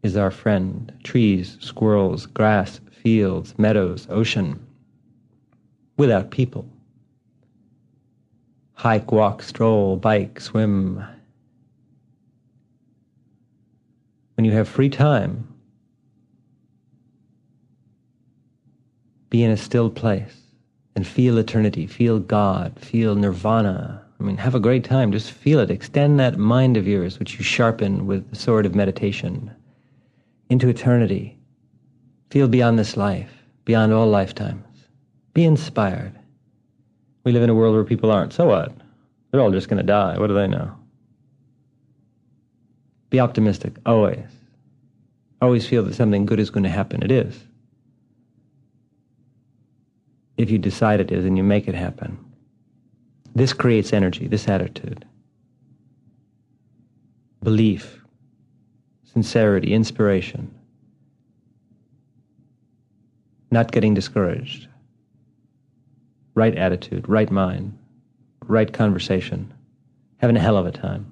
is 0.04 0.18
our 0.18 0.30
friend 0.30 0.92
trees, 1.02 1.56
squirrels, 1.60 2.26
grass, 2.26 2.78
fields, 2.92 3.58
meadows, 3.58 4.06
ocean, 4.10 4.64
without 5.96 6.30
people. 6.30 6.68
Hike, 8.74 9.10
walk, 9.10 9.42
stroll, 9.42 9.96
bike, 9.96 10.40
swim. 10.40 11.02
When 14.34 14.44
you 14.44 14.52
have 14.52 14.68
free 14.68 14.90
time, 14.90 15.48
be 19.30 19.42
in 19.42 19.50
a 19.50 19.56
still 19.56 19.88
place 19.88 20.36
and 20.94 21.06
feel 21.06 21.38
eternity, 21.38 21.86
feel 21.86 22.20
God, 22.20 22.78
feel 22.78 23.14
nirvana. 23.14 24.04
I 24.20 24.22
mean, 24.22 24.36
have 24.36 24.54
a 24.54 24.60
great 24.60 24.84
time. 24.84 25.12
Just 25.12 25.30
feel 25.30 25.60
it. 25.60 25.70
Extend 25.70 26.20
that 26.20 26.36
mind 26.36 26.76
of 26.76 26.86
yours, 26.86 27.18
which 27.18 27.38
you 27.38 27.42
sharpen 27.42 28.06
with 28.06 28.28
the 28.28 28.36
sword 28.36 28.66
of 28.66 28.74
meditation 28.74 29.50
into 30.50 30.68
eternity. 30.68 31.38
Feel 32.30 32.48
beyond 32.48 32.78
this 32.78 32.96
life, 32.96 33.30
beyond 33.64 33.92
all 33.92 34.08
lifetimes. 34.08 34.66
Be 35.32 35.44
inspired. 35.44 36.18
We 37.24 37.32
live 37.32 37.42
in 37.42 37.50
a 37.50 37.54
world 37.54 37.74
where 37.74 37.84
people 37.84 38.10
aren't. 38.10 38.32
So 38.32 38.46
what? 38.46 38.72
They're 39.30 39.40
all 39.40 39.50
just 39.50 39.68
going 39.68 39.78
to 39.78 39.82
die. 39.82 40.18
What 40.18 40.28
do 40.28 40.34
they 40.34 40.46
know? 40.46 40.76
Be 43.10 43.20
optimistic, 43.20 43.76
always. 43.86 44.26
Always 45.40 45.66
feel 45.66 45.82
that 45.84 45.94
something 45.94 46.26
good 46.26 46.40
is 46.40 46.50
going 46.50 46.64
to 46.64 46.70
happen. 46.70 47.02
It 47.02 47.10
is. 47.10 47.38
If 50.36 50.50
you 50.50 50.58
decide 50.58 51.00
it 51.00 51.12
is 51.12 51.24
and 51.24 51.36
you 51.36 51.44
make 51.44 51.68
it 51.68 51.74
happen. 51.74 52.18
This 53.34 53.52
creates 53.52 53.92
energy, 53.92 54.26
this 54.26 54.48
attitude. 54.48 55.04
Belief, 57.42 58.03
sincerity, 59.14 59.72
inspiration, 59.72 60.52
not 63.50 63.72
getting 63.72 63.94
discouraged, 63.94 64.68
right 66.34 66.56
attitude, 66.56 67.08
right 67.08 67.30
mind, 67.30 67.78
right 68.46 68.72
conversation, 68.72 69.54
having 70.18 70.36
a 70.36 70.40
hell 70.40 70.56
of 70.56 70.66
a 70.66 70.72
time. 70.72 71.10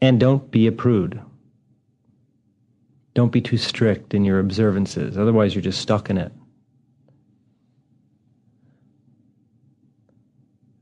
And 0.00 0.20
don't 0.20 0.50
be 0.50 0.68
a 0.68 0.72
prude. 0.72 1.20
Don't 3.14 3.32
be 3.32 3.40
too 3.40 3.56
strict 3.56 4.14
in 4.14 4.24
your 4.24 4.38
observances, 4.38 5.18
otherwise, 5.18 5.54
you're 5.54 5.62
just 5.62 5.80
stuck 5.80 6.10
in 6.10 6.16
it. 6.16 6.32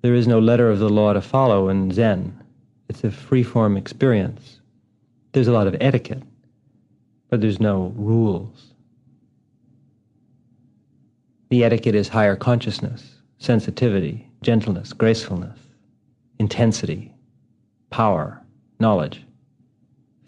There 0.02 0.14
is 0.14 0.28
no 0.28 0.38
letter 0.38 0.70
of 0.70 0.80
the 0.80 0.90
law 0.90 1.14
to 1.14 1.22
follow 1.22 1.70
in 1.70 1.90
Zen. 1.90 2.38
It's 2.90 3.02
a 3.02 3.10
free 3.10 3.42
form 3.42 3.78
experience. 3.78 4.53
There's 5.34 5.48
a 5.48 5.52
lot 5.52 5.66
of 5.66 5.76
etiquette, 5.80 6.22
but 7.28 7.40
there's 7.40 7.58
no 7.58 7.92
rules. 7.96 8.72
The 11.50 11.64
etiquette 11.64 11.96
is 11.96 12.06
higher 12.06 12.36
consciousness, 12.36 13.18
sensitivity, 13.38 14.30
gentleness, 14.42 14.92
gracefulness, 14.92 15.58
intensity, 16.38 17.12
power, 17.90 18.40
knowledge, 18.78 19.24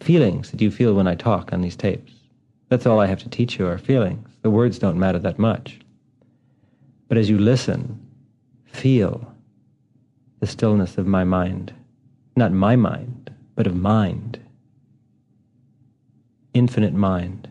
feelings 0.01 0.51
that 0.51 0.59
you 0.59 0.69
feel 0.69 0.93
when 0.93 1.07
I 1.07 1.15
talk 1.15 1.53
on 1.53 1.61
these 1.61 1.77
tapes. 1.77 2.11
That's 2.67 2.85
all 2.85 2.99
I 2.99 3.07
have 3.07 3.23
to 3.23 3.29
teach 3.29 3.57
you 3.57 3.65
are 3.65 3.77
feelings. 3.77 4.27
The 4.41 4.51
words 4.51 4.77
don't 4.77 4.99
matter 4.99 5.19
that 5.19 5.39
much. 5.39 5.79
But 7.07 7.17
as 7.17 7.29
you 7.29 7.37
listen, 7.37 7.97
feel 8.65 9.33
the 10.41 10.47
stillness 10.47 10.97
of 10.97 11.07
my 11.07 11.23
mind. 11.23 11.73
Not 12.35 12.51
my 12.51 12.75
mind, 12.75 13.31
but 13.55 13.67
of 13.67 13.75
mind 13.77 14.39
infinite 16.57 16.93
mind, 16.93 17.47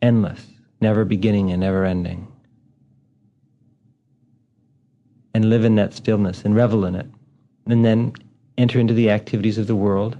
endless, 0.00 0.46
never 0.80 1.04
beginning 1.04 1.50
and 1.50 1.60
never 1.60 1.84
ending. 1.84 2.26
And 5.34 5.50
live 5.50 5.64
in 5.64 5.76
that 5.76 5.94
stillness 5.94 6.44
and 6.44 6.54
revel 6.54 6.84
in 6.84 6.94
it. 6.94 7.06
And 7.66 7.84
then 7.84 8.12
enter 8.56 8.78
into 8.78 8.94
the 8.94 9.10
activities 9.10 9.58
of 9.58 9.66
the 9.66 9.76
world 9.76 10.16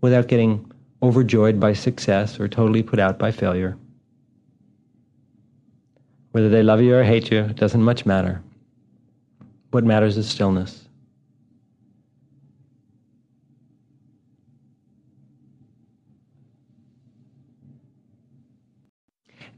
without 0.00 0.28
getting 0.28 0.70
overjoyed 1.02 1.58
by 1.58 1.72
success 1.72 2.38
or 2.38 2.48
totally 2.48 2.82
put 2.82 2.98
out 2.98 3.18
by 3.18 3.30
failure. 3.30 3.76
Whether 6.32 6.48
they 6.48 6.62
love 6.62 6.82
you 6.82 6.94
or 6.94 7.02
hate 7.02 7.30
you, 7.30 7.44
doesn't 7.44 7.82
much 7.82 8.04
matter. 8.04 8.42
What 9.70 9.84
matters 9.84 10.16
is 10.16 10.28
stillness. 10.28 10.86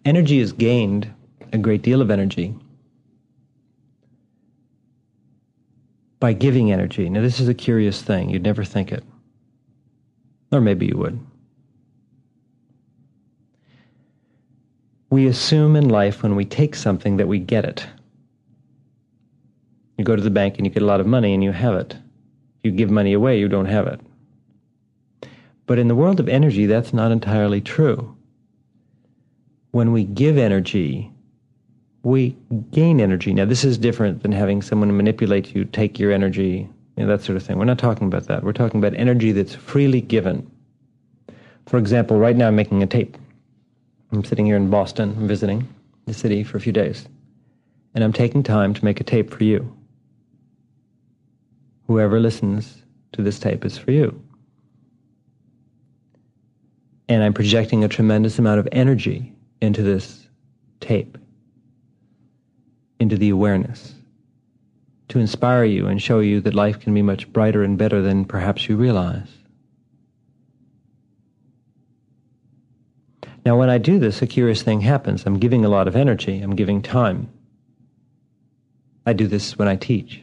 Energy 0.04 0.38
is 0.38 0.52
gained, 0.52 1.12
a 1.52 1.58
great 1.58 1.82
deal 1.82 2.00
of 2.00 2.10
energy, 2.10 2.54
by 6.20 6.32
giving 6.32 6.72
energy. 6.72 7.08
Now, 7.08 7.20
this 7.20 7.40
is 7.40 7.48
a 7.48 7.54
curious 7.54 8.02
thing. 8.02 8.30
You'd 8.30 8.42
never 8.42 8.64
think 8.64 8.92
it. 8.92 9.04
Or 10.50 10.60
maybe 10.60 10.86
you 10.86 10.96
would. 10.96 11.20
We 15.10 15.26
assume 15.26 15.76
in 15.76 15.88
life 15.88 16.22
when 16.22 16.36
we 16.36 16.44
take 16.44 16.74
something 16.74 17.16
that 17.16 17.28
we 17.28 17.38
get 17.38 17.64
it. 17.64 17.86
You 19.96 20.04
go 20.04 20.16
to 20.16 20.22
the 20.22 20.30
bank 20.30 20.56
and 20.56 20.66
you 20.66 20.72
get 20.72 20.82
a 20.82 20.86
lot 20.86 21.00
of 21.00 21.06
money 21.06 21.34
and 21.34 21.42
you 21.42 21.52
have 21.52 21.74
it. 21.74 21.96
You 22.62 22.70
give 22.70 22.90
money 22.90 23.12
away, 23.12 23.38
you 23.38 23.48
don't 23.48 23.66
have 23.66 23.86
it. 23.86 24.00
But 25.66 25.78
in 25.78 25.88
the 25.88 25.94
world 25.94 26.20
of 26.20 26.28
energy, 26.28 26.66
that's 26.66 26.92
not 26.92 27.12
entirely 27.12 27.60
true 27.60 28.17
when 29.70 29.92
we 29.92 30.04
give 30.04 30.38
energy, 30.38 31.10
we 32.02 32.36
gain 32.70 33.00
energy. 33.00 33.34
Now, 33.34 33.44
this 33.44 33.64
is 33.64 33.76
different 33.76 34.22
than 34.22 34.32
having 34.32 34.62
someone 34.62 34.96
manipulate 34.96 35.54
you, 35.54 35.64
take 35.64 35.98
your 35.98 36.12
energy, 36.12 36.68
you 36.96 37.04
know, 37.04 37.06
that 37.06 37.22
sort 37.22 37.36
of 37.36 37.42
thing. 37.42 37.58
We're 37.58 37.64
not 37.64 37.78
talking 37.78 38.06
about 38.06 38.26
that. 38.26 38.42
We're 38.42 38.52
talking 38.52 38.78
about 38.78 38.94
energy 38.94 39.32
that's 39.32 39.54
freely 39.54 40.00
given. 40.00 40.50
For 41.66 41.78
example, 41.78 42.18
right 42.18 42.36
now 42.36 42.48
I'm 42.48 42.56
making 42.56 42.82
a 42.82 42.86
tape. 42.86 43.16
I'm 44.12 44.24
sitting 44.24 44.46
here 44.46 44.56
in 44.56 44.70
Boston, 44.70 45.14
I'm 45.18 45.28
visiting 45.28 45.68
the 46.06 46.14
city 46.14 46.42
for 46.42 46.56
a 46.56 46.60
few 46.60 46.72
days, 46.72 47.06
and 47.94 48.02
I'm 48.02 48.12
taking 48.12 48.42
time 48.42 48.72
to 48.72 48.84
make 48.84 49.00
a 49.00 49.04
tape 49.04 49.30
for 49.30 49.44
you. 49.44 49.76
Whoever 51.86 52.18
listens 52.18 52.82
to 53.12 53.22
this 53.22 53.38
tape 53.38 53.66
is 53.66 53.76
for 53.76 53.90
you. 53.90 54.22
And 57.10 57.22
I'm 57.22 57.34
projecting 57.34 57.84
a 57.84 57.88
tremendous 57.88 58.38
amount 58.38 58.60
of 58.60 58.68
energy 58.72 59.34
into 59.60 59.82
this 59.82 60.26
tape, 60.80 61.18
into 63.00 63.16
the 63.16 63.30
awareness, 63.30 63.94
to 65.08 65.18
inspire 65.18 65.64
you 65.64 65.86
and 65.86 66.02
show 66.02 66.20
you 66.20 66.40
that 66.40 66.54
life 66.54 66.78
can 66.78 66.94
be 66.94 67.02
much 67.02 67.32
brighter 67.32 67.62
and 67.62 67.78
better 67.78 68.02
than 68.02 68.24
perhaps 68.24 68.68
you 68.68 68.76
realize. 68.76 69.28
Now, 73.44 73.58
when 73.58 73.70
I 73.70 73.78
do 73.78 73.98
this, 73.98 74.20
a 74.20 74.26
curious 74.26 74.62
thing 74.62 74.82
happens. 74.82 75.24
I'm 75.24 75.38
giving 75.38 75.64
a 75.64 75.70
lot 75.70 75.88
of 75.88 75.96
energy, 75.96 76.40
I'm 76.40 76.54
giving 76.54 76.82
time. 76.82 77.30
I 79.06 79.14
do 79.14 79.26
this 79.26 79.58
when 79.58 79.68
I 79.68 79.76
teach. 79.76 80.22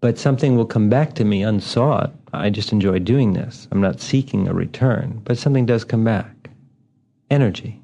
But 0.00 0.18
something 0.18 0.56
will 0.56 0.66
come 0.66 0.88
back 0.88 1.14
to 1.14 1.24
me 1.24 1.42
unsought. 1.42 2.14
I 2.32 2.48
just 2.48 2.72
enjoy 2.72 2.98
doing 2.98 3.34
this. 3.34 3.68
I'm 3.70 3.82
not 3.82 4.00
seeking 4.00 4.48
a 4.48 4.54
return, 4.54 5.20
but 5.22 5.36
something 5.36 5.66
does 5.66 5.84
come 5.84 6.02
back 6.02 6.42
energy. 7.32 7.80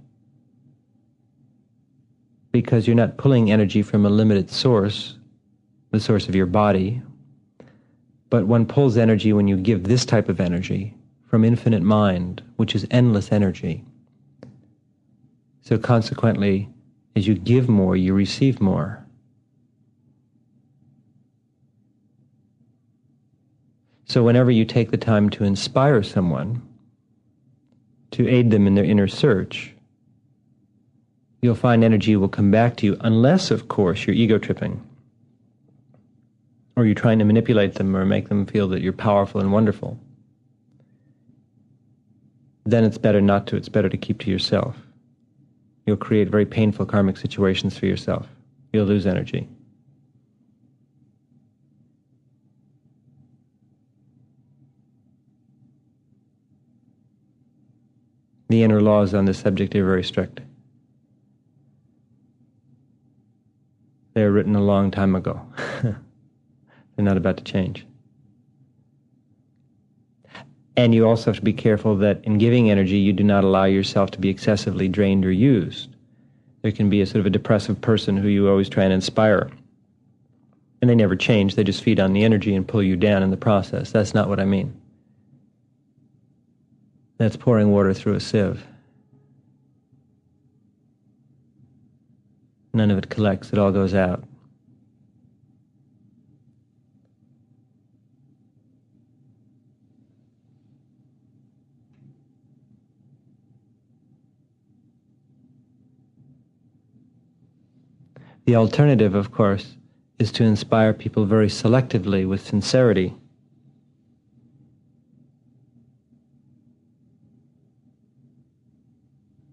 Because 2.52 2.86
you're 2.86 2.96
not 2.96 3.16
pulling 3.16 3.50
energy 3.50 3.82
from 3.82 4.04
a 4.04 4.10
limited 4.10 4.50
source, 4.50 5.18
the 5.90 6.00
source 6.00 6.28
of 6.28 6.34
your 6.34 6.46
body, 6.46 7.02
but 8.30 8.46
one 8.46 8.66
pulls 8.66 8.96
energy 8.96 9.32
when 9.32 9.48
you 9.48 9.56
give 9.56 9.84
this 9.84 10.04
type 10.04 10.28
of 10.28 10.40
energy 10.40 10.94
from 11.26 11.44
infinite 11.44 11.82
mind, 11.82 12.42
which 12.56 12.74
is 12.74 12.86
endless 12.90 13.32
energy. 13.32 13.84
So 15.62 15.78
consequently, 15.78 16.68
as 17.16 17.26
you 17.26 17.34
give 17.34 17.68
more, 17.68 17.96
you 17.96 18.14
receive 18.14 18.60
more. 18.60 19.04
So 24.04 24.22
whenever 24.22 24.50
you 24.50 24.64
take 24.64 24.90
the 24.90 24.96
time 24.96 25.28
to 25.30 25.44
inspire 25.44 26.02
someone, 26.02 26.67
to 28.12 28.28
aid 28.28 28.50
them 28.50 28.66
in 28.66 28.74
their 28.74 28.84
inner 28.84 29.08
search, 29.08 29.74
you'll 31.42 31.54
find 31.54 31.84
energy 31.84 32.16
will 32.16 32.28
come 32.28 32.50
back 32.50 32.76
to 32.76 32.86
you, 32.86 32.96
unless, 33.00 33.50
of 33.50 33.68
course, 33.68 34.06
you're 34.06 34.16
ego 34.16 34.38
tripping 34.38 34.82
or 36.76 36.86
you're 36.86 36.94
trying 36.94 37.18
to 37.18 37.24
manipulate 37.24 37.74
them 37.74 37.96
or 37.96 38.04
make 38.04 38.28
them 38.28 38.46
feel 38.46 38.68
that 38.68 38.80
you're 38.80 38.92
powerful 38.92 39.40
and 39.40 39.52
wonderful 39.52 39.98
then 42.70 42.84
it's 42.84 42.98
better 42.98 43.20
not 43.20 43.46
to. 43.46 43.56
It's 43.56 43.68
better 43.68 43.88
to 43.88 43.96
keep 43.96 44.18
to 44.20 44.30
yourself. 44.30 44.76
You'll 45.86 45.96
create 45.96 46.28
very 46.28 46.44
painful 46.44 46.84
karmic 46.84 47.16
situations 47.16 47.78
for 47.78 47.86
yourself. 47.86 48.26
You'll 48.72 48.84
lose 48.84 49.06
energy. 49.06 49.48
The 58.48 58.62
inner 58.62 58.80
laws 58.80 59.14
on 59.14 59.26
this 59.26 59.38
subject 59.38 59.74
are 59.76 59.84
very 59.84 60.04
strict. 60.04 60.40
They 64.14 64.24
were 64.24 64.32
written 64.32 64.56
a 64.56 64.62
long 64.62 64.90
time 64.90 65.14
ago. 65.14 65.40
They're 65.82 65.96
not 66.96 67.16
about 67.16 67.36
to 67.36 67.44
change. 67.44 67.86
And 70.76 70.94
you 70.94 71.06
also 71.06 71.30
have 71.30 71.36
to 71.36 71.42
be 71.42 71.52
careful 71.52 71.96
that 71.96 72.24
in 72.24 72.38
giving 72.38 72.70
energy, 72.70 72.98
you 72.98 73.12
do 73.12 73.24
not 73.24 73.44
allow 73.44 73.64
yourself 73.64 74.10
to 74.12 74.20
be 74.20 74.28
excessively 74.28 74.88
drained 74.88 75.26
or 75.26 75.32
used. 75.32 75.94
There 76.62 76.72
can 76.72 76.88
be 76.88 77.00
a 77.00 77.06
sort 77.06 77.20
of 77.20 77.26
a 77.26 77.30
depressive 77.30 77.80
person 77.80 78.16
who 78.16 78.28
you 78.28 78.48
always 78.48 78.68
try 78.68 78.84
and 78.84 78.92
inspire. 78.92 79.50
And 80.80 80.88
they 80.88 80.94
never 80.94 81.16
change, 81.16 81.54
they 81.54 81.64
just 81.64 81.82
feed 81.82 82.00
on 82.00 82.12
the 82.12 82.24
energy 82.24 82.54
and 82.54 82.66
pull 82.66 82.82
you 82.82 82.96
down 82.96 83.22
in 83.22 83.30
the 83.30 83.36
process. 83.36 83.90
That's 83.90 84.14
not 84.14 84.28
what 84.28 84.40
I 84.40 84.44
mean. 84.44 84.80
That's 87.18 87.36
pouring 87.36 87.72
water 87.72 87.92
through 87.92 88.14
a 88.14 88.20
sieve. 88.20 88.64
None 92.72 92.92
of 92.92 92.98
it 92.98 93.10
collects, 93.10 93.52
it 93.52 93.58
all 93.58 93.72
goes 93.72 93.92
out. 93.92 94.22
The 108.44 108.56
alternative, 108.56 109.14
of 109.14 109.30
course, 109.32 109.76
is 110.18 110.32
to 110.32 110.44
inspire 110.44 110.94
people 110.94 111.26
very 111.26 111.48
selectively 111.48 112.26
with 112.26 112.46
sincerity. 112.46 113.14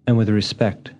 And 0.07 0.17
with 0.17 0.29
respect. 0.29 0.91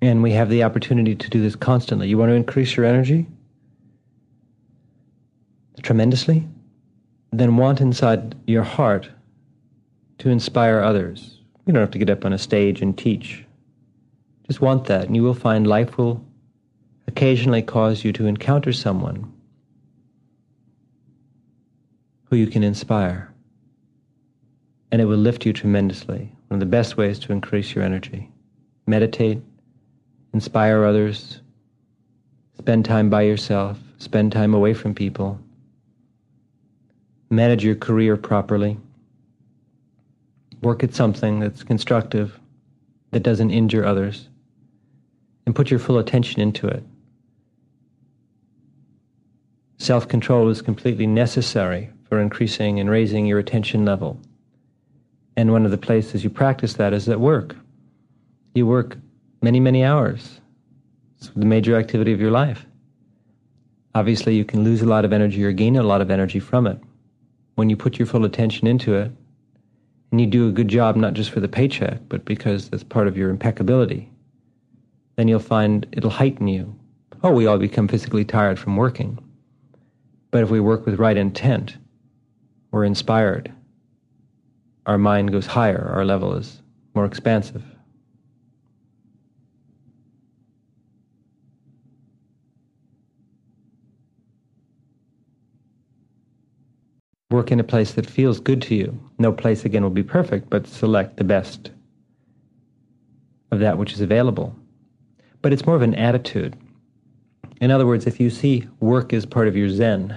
And 0.00 0.22
we 0.22 0.32
have 0.32 0.48
the 0.48 0.62
opportunity 0.62 1.14
to 1.14 1.30
do 1.30 1.40
this 1.40 1.56
constantly. 1.56 2.08
You 2.08 2.18
want 2.18 2.30
to 2.30 2.34
increase 2.34 2.76
your 2.76 2.86
energy 2.86 3.26
tremendously? 5.82 6.46
Then 7.32 7.56
want 7.56 7.80
inside 7.80 8.34
your 8.46 8.62
heart 8.62 9.08
to 10.18 10.28
inspire 10.28 10.80
others. 10.80 11.40
You 11.66 11.72
don't 11.72 11.80
have 11.82 11.90
to 11.92 11.98
get 11.98 12.10
up 12.10 12.24
on 12.24 12.32
a 12.32 12.38
stage 12.38 12.82
and 12.82 12.96
teach. 12.96 13.44
Just 14.46 14.60
want 14.60 14.86
that, 14.86 15.06
and 15.06 15.16
you 15.16 15.22
will 15.22 15.34
find 15.34 15.66
life 15.66 15.98
will 15.98 16.24
occasionally 17.06 17.62
cause 17.62 18.04
you 18.04 18.12
to 18.12 18.26
encounter 18.26 18.72
someone 18.72 19.32
who 22.28 22.36
you 22.36 22.46
can 22.46 22.62
inspire. 22.62 23.32
And 24.90 25.00
it 25.00 25.06
will 25.06 25.18
lift 25.18 25.44
you 25.44 25.52
tremendously. 25.52 26.32
One 26.48 26.56
of 26.56 26.60
the 26.60 26.66
best 26.66 26.96
ways 26.96 27.18
to 27.20 27.32
increase 27.32 27.74
your 27.74 27.84
energy. 27.84 28.30
Meditate, 28.86 29.40
inspire 30.32 30.84
others, 30.84 31.40
spend 32.58 32.84
time 32.84 33.10
by 33.10 33.22
yourself, 33.22 33.78
spend 33.98 34.32
time 34.32 34.54
away 34.54 34.74
from 34.74 34.94
people, 34.94 35.38
manage 37.30 37.64
your 37.64 37.74
career 37.74 38.16
properly 38.16 38.78
work 40.62 40.82
at 40.82 40.94
something 40.94 41.38
that's 41.40 41.62
constructive, 41.62 42.38
that 43.10 43.22
doesn't 43.22 43.50
injure 43.50 43.84
others, 43.84 44.28
and 45.46 45.54
put 45.54 45.70
your 45.70 45.80
full 45.80 45.98
attention 45.98 46.40
into 46.40 46.66
it. 46.66 46.82
Self 49.78 50.08
control 50.08 50.48
is 50.48 50.60
completely 50.60 51.06
necessary 51.06 51.90
for 52.08 52.20
increasing 52.20 52.80
and 52.80 52.90
raising 52.90 53.26
your 53.26 53.38
attention 53.38 53.84
level. 53.84 54.18
And 55.36 55.52
one 55.52 55.64
of 55.64 55.70
the 55.70 55.78
places 55.78 56.24
you 56.24 56.30
practice 56.30 56.74
that 56.74 56.92
is 56.92 57.08
at 57.08 57.20
work. 57.20 57.54
You 58.54 58.66
work 58.66 58.96
many, 59.42 59.60
many 59.60 59.84
hours. 59.84 60.40
It's 61.18 61.28
the 61.28 61.44
major 61.44 61.76
activity 61.76 62.12
of 62.12 62.20
your 62.20 62.30
life. 62.30 62.64
Obviously, 63.94 64.34
you 64.36 64.44
can 64.44 64.64
lose 64.64 64.82
a 64.82 64.86
lot 64.86 65.04
of 65.04 65.12
energy 65.12 65.44
or 65.44 65.52
gain 65.52 65.76
a 65.76 65.82
lot 65.82 66.00
of 66.00 66.10
energy 66.10 66.40
from 66.40 66.66
it. 66.66 66.78
When 67.56 67.70
you 67.70 67.76
put 67.76 67.98
your 67.98 68.06
full 68.06 68.24
attention 68.24 68.66
into 68.66 68.94
it, 68.94 69.10
and 70.10 70.20
you 70.20 70.26
do 70.26 70.48
a 70.48 70.52
good 70.52 70.68
job 70.68 70.96
not 70.96 71.14
just 71.14 71.30
for 71.30 71.40
the 71.40 71.48
paycheck, 71.48 72.00
but 72.08 72.24
because 72.24 72.70
that's 72.70 72.84
part 72.84 73.08
of 73.08 73.16
your 73.16 73.30
impeccability, 73.30 74.10
then 75.16 75.28
you'll 75.28 75.40
find 75.40 75.86
it'll 75.92 76.10
heighten 76.10 76.48
you. 76.48 76.74
Oh, 77.22 77.32
we 77.32 77.46
all 77.46 77.58
become 77.58 77.88
physically 77.88 78.24
tired 78.24 78.58
from 78.58 78.76
working. 78.76 79.18
But 80.30 80.44
if 80.44 80.50
we 80.50 80.60
work 80.60 80.86
with 80.86 80.98
right 80.98 81.16
intent, 81.16 81.76
we're 82.70 82.84
inspired. 82.84 83.52
Our 84.86 84.98
mind 84.98 85.32
goes 85.32 85.46
higher, 85.46 85.90
our 85.94 86.04
level 86.04 86.34
is 86.34 86.62
more 86.94 87.04
expansive. 87.04 87.64
Work 97.30 97.52
in 97.52 97.60
a 97.60 97.64
place 97.64 97.92
that 97.92 98.08
feels 98.08 98.40
good 98.40 98.62
to 98.62 98.74
you. 98.74 98.98
No 99.18 99.32
place, 99.32 99.66
again, 99.66 99.82
will 99.82 99.90
be 99.90 100.02
perfect, 100.02 100.48
but 100.48 100.66
select 100.66 101.18
the 101.18 101.24
best 101.24 101.70
of 103.50 103.60
that 103.60 103.76
which 103.76 103.92
is 103.92 104.00
available. 104.00 104.56
But 105.42 105.52
it's 105.52 105.66
more 105.66 105.76
of 105.76 105.82
an 105.82 105.94
attitude. 105.94 106.56
In 107.60 107.70
other 107.70 107.86
words, 107.86 108.06
if 108.06 108.18
you 108.18 108.30
see 108.30 108.66
work 108.80 109.12
as 109.12 109.26
part 109.26 109.46
of 109.46 109.56
your 109.56 109.68
Zen, 109.68 110.16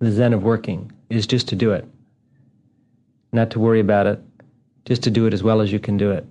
the 0.00 0.10
Zen 0.10 0.32
of 0.32 0.42
working 0.42 0.90
is 1.10 1.26
just 1.26 1.48
to 1.48 1.56
do 1.56 1.72
it, 1.72 1.86
not 3.32 3.50
to 3.50 3.58
worry 3.58 3.80
about 3.80 4.06
it, 4.06 4.20
just 4.84 5.02
to 5.02 5.10
do 5.10 5.26
it 5.26 5.34
as 5.34 5.42
well 5.42 5.60
as 5.60 5.72
you 5.72 5.78
can 5.78 5.96
do 5.96 6.10
it. 6.10 6.26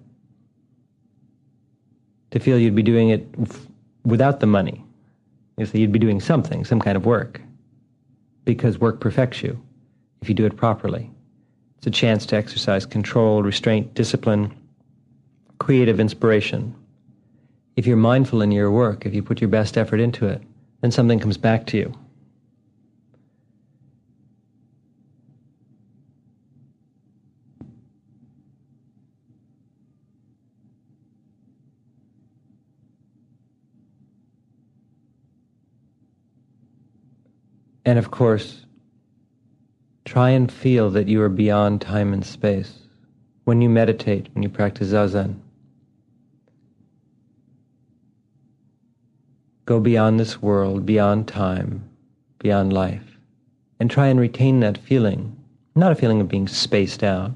To 2.31 2.39
feel 2.39 2.57
you'd 2.57 2.75
be 2.75 2.83
doing 2.83 3.09
it 3.09 3.25
without 4.03 4.39
the 4.39 4.47
money. 4.47 4.83
You 5.57 5.65
see, 5.65 5.79
you'd 5.79 5.91
be 5.91 5.99
doing 5.99 6.19
something, 6.19 6.65
some 6.65 6.79
kind 6.79 6.95
of 6.95 7.05
work, 7.05 7.41
because 8.45 8.79
work 8.79 8.99
perfects 8.99 9.41
you 9.41 9.59
if 10.21 10.29
you 10.29 10.35
do 10.35 10.45
it 10.45 10.55
properly. 10.55 11.09
It's 11.77 11.87
a 11.87 11.91
chance 11.91 12.25
to 12.27 12.35
exercise 12.35 12.85
control, 12.85 13.43
restraint, 13.43 13.93
discipline, 13.93 14.53
creative 15.59 15.99
inspiration. 15.99 16.75
If 17.75 17.85
you're 17.85 17.97
mindful 17.97 18.41
in 18.41 18.51
your 18.51 18.71
work, 18.71 19.05
if 19.05 19.13
you 19.13 19.21
put 19.21 19.41
your 19.41 19.49
best 19.49 19.77
effort 19.77 19.99
into 19.99 20.27
it, 20.27 20.41
then 20.81 20.91
something 20.91 21.19
comes 21.19 21.37
back 21.37 21.65
to 21.67 21.77
you. 21.77 21.93
And 37.87 37.97
of 37.97 38.11
course, 38.11 38.65
try 40.03 40.31
and 40.31 40.51
feel 40.51 40.89
that 40.89 41.07
you 41.07 41.21
are 41.21 41.29
beyond 41.29 41.79
time 41.79 42.11
and 42.11 42.25
space 42.25 42.79
when 43.45 43.61
you 43.61 43.69
meditate, 43.69 44.27
when 44.33 44.43
you 44.43 44.49
practice 44.49 44.89
zazen. 44.89 45.39
Go 49.65 49.79
beyond 49.79 50.19
this 50.19 50.41
world, 50.41 50.85
beyond 50.85 51.29
time, 51.29 51.89
beyond 52.39 52.73
life, 52.73 53.17
and 53.79 53.89
try 53.89 54.07
and 54.07 54.19
retain 54.19 54.59
that 54.59 54.77
feeling, 54.77 55.37
not 55.73 55.93
a 55.93 55.95
feeling 55.95 56.19
of 56.19 56.27
being 56.27 56.49
spaced 56.49 57.03
out, 57.03 57.31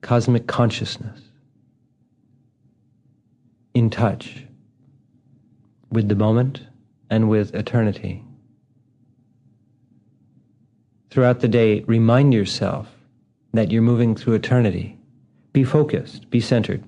cosmic 0.00 0.46
consciousness, 0.46 1.20
in 3.74 3.90
touch 3.90 4.46
with 5.90 6.08
the 6.08 6.14
moment 6.14 6.62
and 7.10 7.28
with 7.28 7.54
eternity. 7.54 8.24
Throughout 11.10 11.40
the 11.40 11.48
day, 11.48 11.80
remind 11.88 12.32
yourself 12.32 12.86
that 13.52 13.72
you're 13.72 13.82
moving 13.82 14.14
through 14.14 14.34
eternity. 14.34 14.96
Be 15.52 15.64
focused, 15.64 16.30
be 16.30 16.40
centered, 16.40 16.84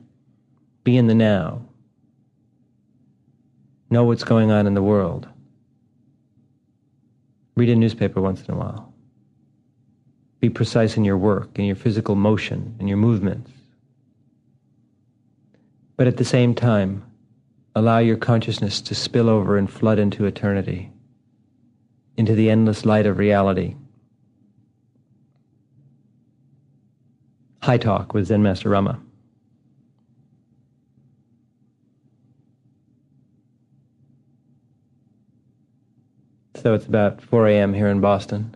be 0.85 0.97
in 0.97 1.09
the 1.09 1.15
now. 1.15 1.63
Know 3.91 4.05
what's 4.05 4.23
going 4.23 4.53
on 4.53 4.69
in 4.69 4.75
the 4.75 4.83
world. 4.83 5.29
Read 7.57 7.69
a 7.69 7.75
newspaper 7.75 8.21
once 8.21 8.45
in 8.45 8.55
a 8.55 8.57
while. 8.57 8.95
Be 10.39 10.49
precise 10.49 10.97
in 10.97 11.05
your 11.05 11.19
work, 11.19 11.59
in 11.59 11.65
your 11.65 11.77
physical 11.77 12.15
motion, 12.15 12.77
in 12.79 12.87
your 12.87 12.99
movements. 12.99 13.51
But 15.97 16.07
at 16.07 16.17
the 16.17 16.25
same 16.25 16.55
time, 16.55 17.05
allow 17.75 17.99
your 17.99 18.17
consciousness 18.17 18.81
to 18.83 18.95
spill 18.95 19.29
over 19.29 19.57
and 19.57 19.69
flood 19.71 19.99
into 19.99 20.27
eternity, 20.27 20.91
into 22.17 22.37
the 22.37 22.51
endless 22.51 22.85
light 22.85 23.07
of 23.07 23.19
reality 23.19 23.75
High 27.63 27.79
Talk 27.79 28.13
with 28.13 28.27
Zen 28.27 28.43
Master 28.43 28.69
Rama. 28.69 29.01
So 36.57 36.75
it's 36.75 36.87
about 36.87 37.23
4 37.23 37.47
a.m. 37.49 37.73
here 37.73 37.87
in 37.87 38.01
Boston. 38.01 38.55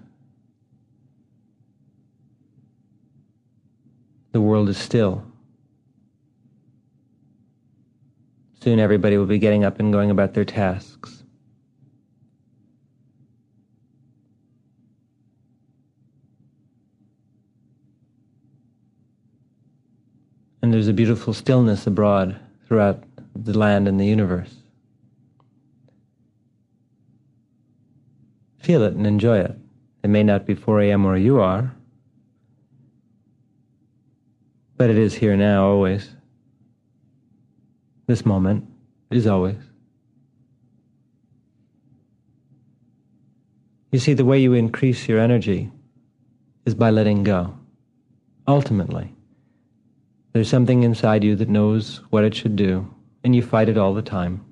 The 4.33 4.41
world 4.41 4.69
is 4.69 4.77
still. 4.77 5.25
Soon 8.61 8.81
everybody 8.81 9.17
will 9.19 9.27
be 9.27 9.39
getting 9.39 9.65
up 9.65 9.79
and 9.79 9.93
going 9.93 10.11
about 10.11 10.35
their 10.35 10.45
tasks. 10.45 11.16
And 20.67 20.75
there's 20.75 20.89
a 20.89 20.93
beautiful 20.93 21.33
stillness 21.33 21.87
abroad 21.87 22.41
throughout 22.67 23.01
the 23.37 23.57
land 23.57 23.87
and 23.87 24.01
the 24.01 24.05
universe. 24.05 24.53
Feel 28.59 28.83
it 28.83 28.95
and 28.95 29.07
enjoy 29.07 29.39
it. 29.39 29.57
It 30.03 30.11
may 30.11 30.25
not 30.25 30.45
be 30.45 30.57
4 30.57 30.81
a.m. 30.81 31.05
where 31.05 31.17
you 31.17 31.39
are, 31.39 31.73
but 34.77 34.91
it 34.91 34.99
is 34.99 35.15
here 35.15 35.37
now 35.37 35.69
always. 35.69 36.11
This 38.09 38.27
moment 38.27 38.69
is 39.13 39.29
always. 39.29 39.63
You 43.93 44.01
see, 44.01 44.15
the 44.15 44.25
way 44.25 44.41
you 44.41 44.53
increase 44.55 45.07
your 45.07 45.21
energy 45.21 45.71
is 46.65 46.75
by 46.75 46.91
letting 46.91 47.23
go, 47.23 47.57
ultimately. 48.49 49.16
There's 50.37 50.51
something 50.51 50.83
inside 50.83 51.25
you 51.25 51.35
that 51.37 51.49
knows 51.49 52.03
what 52.11 52.23
it 52.23 52.35
should 52.35 52.57
do, 52.57 52.95
and 53.25 53.35
you 53.35 53.41
fight 53.41 53.71
it 53.71 53.79
all 53.79 53.95
the 53.95 54.03
time. 54.03 54.45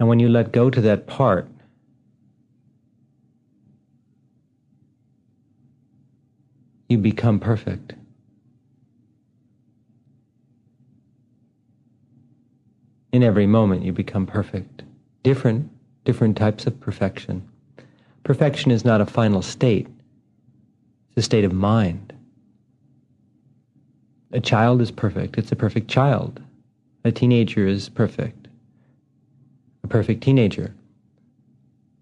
And 0.00 0.08
when 0.08 0.18
you 0.18 0.28
let 0.28 0.50
go 0.50 0.70
to 0.70 0.80
that 0.80 1.06
part, 1.06 1.48
you 6.88 6.98
become 6.98 7.38
perfect. 7.38 7.92
In 13.12 13.22
every 13.22 13.46
moment, 13.46 13.84
you 13.84 13.92
become 13.92 14.26
perfect. 14.26 14.82
Different, 15.22 15.70
different 16.04 16.36
types 16.36 16.66
of 16.66 16.80
perfection. 16.80 17.48
Perfection 18.24 18.72
is 18.72 18.84
not 18.84 19.00
a 19.00 19.06
final 19.06 19.42
state, 19.42 19.86
it's 21.10 21.18
a 21.18 21.22
state 21.22 21.44
of 21.44 21.52
mind. 21.52 22.15
A 24.32 24.40
child 24.40 24.80
is 24.80 24.90
perfect. 24.90 25.38
It's 25.38 25.52
a 25.52 25.56
perfect 25.56 25.88
child. 25.88 26.42
A 27.04 27.12
teenager 27.12 27.66
is 27.66 27.88
perfect. 27.88 28.48
A 29.84 29.86
perfect 29.86 30.22
teenager. 30.22 30.74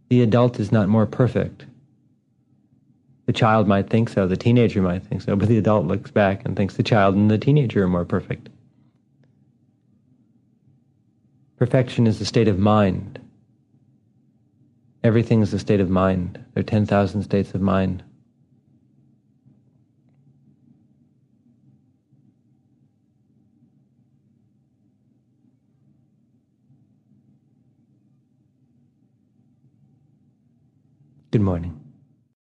The 0.09 0.23
adult 0.23 0.59
is 0.59 0.73
not 0.73 0.89
more 0.89 1.07
perfect. 1.07 1.67
The 3.27 3.33
child 3.33 3.67
might 3.67 3.89
think 3.89 4.09
so, 4.09 4.27
the 4.27 4.37
teenager 4.37 4.83
might 4.83 5.03
think 5.05 5.23
so, 5.23 5.35
but 5.35 5.49
the 5.49 5.59
adult 5.59 5.87
looks 5.87 6.11
back 6.11 6.45
and 6.45 6.57
thinks 6.57 6.77
the 6.77 6.83
child 6.83 7.15
and 7.15 7.31
the 7.31 7.39
teenager 7.39 7.83
are 7.83 7.89
more 7.89 8.05
perfect. 8.05 8.49
Perfection 11.57 12.07
is 12.07 12.21
a 12.21 12.25
state 12.27 12.49
of 12.49 12.59
mind. 12.59 13.19
Everything 15.03 15.41
is 15.41 15.55
a 15.55 15.59
state 15.59 15.81
of 15.81 15.91
mind. 15.91 16.43
There 16.53 16.61
are 16.61 16.65
10,000 16.65 17.23
states 17.23 17.55
of 17.55 17.61
mind. 17.61 18.03
Good 31.35 31.43
morning. 31.43 31.84